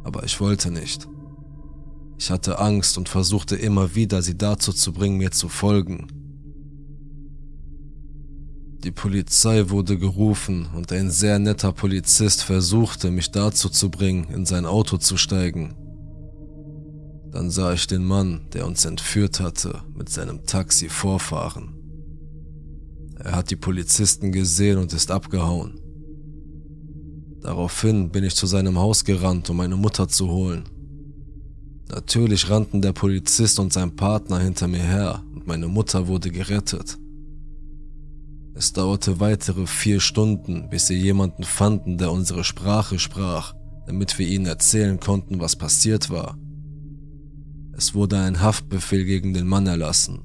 Aber 0.06 0.24
ich 0.24 0.40
wollte 0.40 0.70
nicht. 0.72 1.08
Ich 2.18 2.30
hatte 2.30 2.60
Angst 2.60 2.98
und 2.98 3.10
versuchte 3.10 3.56
immer 3.56 3.96
wieder, 3.96 4.22
sie 4.22 4.38
dazu 4.38 4.72
zu 4.72 4.94
bringen, 4.94 5.18
mir 5.18 5.32
zu 5.32 5.50
folgen. 5.50 6.08
Die 8.84 8.92
Polizei 8.92 9.72
wurde 9.72 9.98
gerufen 9.98 10.68
und 10.76 10.92
ein 10.92 11.10
sehr 11.10 11.40
netter 11.40 11.72
Polizist 11.72 12.44
versuchte, 12.44 13.10
mich 13.10 13.32
dazu 13.32 13.68
zu 13.68 13.90
bringen, 13.90 14.30
in 14.30 14.46
sein 14.46 14.68
Auto 14.68 14.98
zu 14.98 15.18
steigen. 15.18 15.76
Dann 17.32 17.50
sah 17.50 17.74
ich 17.74 17.88
den 17.88 18.06
Mann, 18.06 18.48
der 18.54 18.68
uns 18.68 18.86
entführt 18.86 19.40
hatte, 19.40 19.82
mit 19.96 20.10
seinem 20.10 20.46
Taxi 20.46 20.88
vorfahren. 20.88 21.74
Er 23.18 23.36
hat 23.36 23.50
die 23.50 23.56
Polizisten 23.56 24.32
gesehen 24.32 24.78
und 24.78 24.94
ist 24.94 25.10
abgehauen. 25.10 25.82
Daraufhin 27.46 28.10
bin 28.10 28.24
ich 28.24 28.34
zu 28.34 28.48
seinem 28.48 28.80
Haus 28.80 29.06
gerannt, 29.06 29.52
um 29.52 29.58
meine 29.58 29.76
Mutter 29.76 30.08
zu 30.08 30.32
holen. 30.32 30.64
Natürlich 31.90 32.50
rannten 32.50 32.82
der 32.82 32.92
Polizist 32.92 33.60
und 33.60 33.72
sein 33.72 33.96
Partner 33.96 34.40
hinter 34.40 34.68
mir 34.68 34.82
her 34.82 35.22
und 35.32 35.46
meine 35.46 35.68
Mutter 35.68 36.08
wurde 36.08 36.32
gerettet. 36.32 36.98
Es 38.56 38.74
dauerte 38.74 39.20
weitere 39.20 39.68
vier 39.68 40.00
Stunden, 40.00 40.72
bis 40.72 40.88
sie 40.88 40.96
jemanden 40.96 41.44
fanden, 41.44 42.00
der 42.00 42.12
unsere 42.12 42.44
Sprache 42.44 42.98
sprach, 42.98 43.54
damit 43.86 44.18
wir 44.18 44.28
ihnen 44.28 44.48
erzählen 44.48 45.00
konnten, 45.00 45.40
was 45.40 45.56
passiert 45.56 46.10
war. 46.10 46.40
Es 47.74 47.94
wurde 47.94 48.18
ein 48.18 48.42
Haftbefehl 48.42 49.06
gegen 49.06 49.36
den 49.36 49.46
Mann 49.46 49.68
erlassen. 49.68 50.22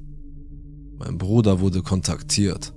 Mein 0.96 1.18
Bruder 1.18 1.60
wurde 1.60 1.82
kontaktiert. 1.82 2.72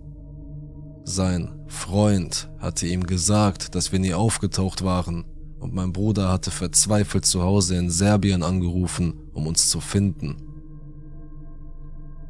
Sein 1.06 1.63
Freund 1.74 2.50
hatte 2.60 2.88
ihm 2.88 3.06
gesagt, 3.06 3.76
dass 3.76 3.92
wir 3.92 4.00
nie 4.00 4.14
aufgetaucht 4.14 4.84
waren 4.84 5.26
und 5.60 5.74
mein 5.74 5.92
Bruder 5.92 6.30
hatte 6.30 6.52
verzweifelt 6.52 7.26
zu 7.26 7.42
Hause 7.42 7.76
in 7.76 7.90
Serbien 7.90 8.44
angerufen, 8.44 9.14
um 9.34 9.48
uns 9.48 9.70
zu 9.70 9.82
finden. 9.82 10.38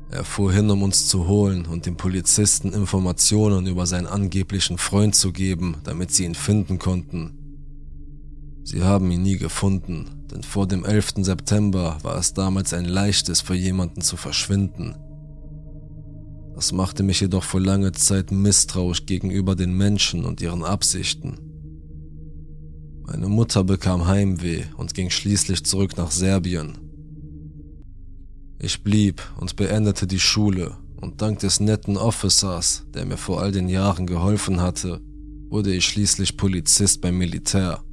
Er 0.09 0.23
fuhr 0.23 0.53
hin, 0.53 0.69
um 0.69 0.83
uns 0.83 1.07
zu 1.07 1.27
holen 1.27 1.65
und 1.65 1.85
den 1.85 1.97
Polizisten 1.97 2.71
Informationen 2.71 3.65
über 3.65 3.85
seinen 3.85 4.07
angeblichen 4.07 4.77
Freund 4.77 5.15
zu 5.15 5.31
geben, 5.31 5.77
damit 5.83 6.11
sie 6.11 6.25
ihn 6.25 6.35
finden 6.35 6.79
konnten. 6.79 7.33
Sie 8.63 8.83
haben 8.83 9.11
ihn 9.11 9.23
nie 9.23 9.37
gefunden, 9.37 10.25
denn 10.31 10.43
vor 10.43 10.67
dem 10.67 10.85
11. 10.85 11.15
September 11.17 11.97
war 12.03 12.17
es 12.17 12.33
damals 12.33 12.73
ein 12.73 12.85
leichtes 12.85 13.41
für 13.41 13.55
jemanden 13.55 14.01
zu 14.01 14.15
verschwinden. 14.15 14.95
Das 16.55 16.71
machte 16.71 17.03
mich 17.03 17.19
jedoch 17.19 17.43
für 17.43 17.59
lange 17.59 17.91
Zeit 17.91 18.31
misstrauisch 18.31 19.05
gegenüber 19.05 19.55
den 19.55 19.75
Menschen 19.75 20.25
und 20.25 20.41
ihren 20.41 20.63
Absichten. 20.63 21.37
Meine 23.05 23.27
Mutter 23.27 23.63
bekam 23.63 24.07
Heimweh 24.07 24.63
und 24.77 24.93
ging 24.93 25.09
schließlich 25.09 25.65
zurück 25.65 25.97
nach 25.97 26.11
Serbien, 26.11 26.77
ich 28.63 28.81
blieb 28.81 29.21
und 29.41 29.57
beendete 29.57 30.07
die 30.07 30.21
Schule 30.21 30.77
und 31.01 31.21
dank 31.21 31.39
des 31.39 31.59
netten 31.59 31.97
Officers, 31.97 32.85
der 32.93 33.05
mir 33.05 33.17
vor 33.17 33.41
all 33.41 33.51
den 33.51 33.67
Jahren 33.67 34.07
geholfen 34.07 34.61
hatte, 34.61 35.01
wurde 35.49 35.73
ich 35.73 35.83
schließlich 35.83 36.37
Polizist 36.37 37.01
beim 37.01 37.17
Militär. 37.17 37.83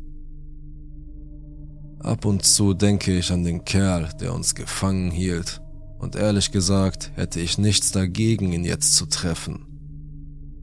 Ab 1.98 2.24
und 2.24 2.44
zu 2.44 2.72
denke 2.72 3.18
ich 3.18 3.32
an 3.32 3.42
den 3.42 3.64
Kerl, 3.64 4.10
der 4.20 4.32
uns 4.32 4.54
gefangen 4.54 5.10
hielt, 5.10 5.60
und 6.00 6.16
ehrlich 6.16 6.50
gesagt 6.50 7.12
hätte 7.14 7.40
ich 7.40 7.58
nichts 7.58 7.92
dagegen, 7.92 8.52
ihn 8.52 8.64
jetzt 8.64 8.96
zu 8.96 9.06
treffen. 9.06 9.66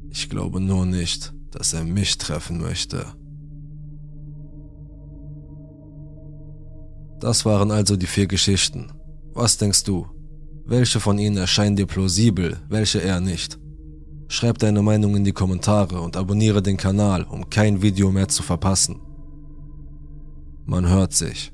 Ich 0.09 0.29
glaube 0.29 0.59
nur 0.59 0.85
nicht, 0.85 1.33
dass 1.51 1.73
er 1.73 1.83
mich 1.83 2.17
treffen 2.17 2.59
möchte. 2.59 3.05
Das 7.19 7.45
waren 7.45 7.71
also 7.71 7.95
die 7.95 8.07
vier 8.07 8.27
Geschichten. 8.27 8.91
Was 9.33 9.57
denkst 9.57 9.83
du? 9.83 10.07
Welche 10.65 10.99
von 10.99 11.19
ihnen 11.19 11.37
erscheinen 11.37 11.75
dir 11.75 11.85
plausibel, 11.85 12.57
welche 12.67 12.99
eher 12.99 13.21
nicht? 13.21 13.59
Schreib 14.27 14.57
deine 14.57 14.81
Meinung 14.81 15.15
in 15.15 15.23
die 15.23 15.31
Kommentare 15.31 16.01
und 16.01 16.17
abonniere 16.17 16.61
den 16.61 16.77
Kanal, 16.77 17.23
um 17.23 17.49
kein 17.49 17.81
Video 17.81 18.11
mehr 18.11 18.27
zu 18.27 18.43
verpassen. 18.43 18.99
Man 20.65 20.89
hört 20.89 21.13
sich. 21.13 21.53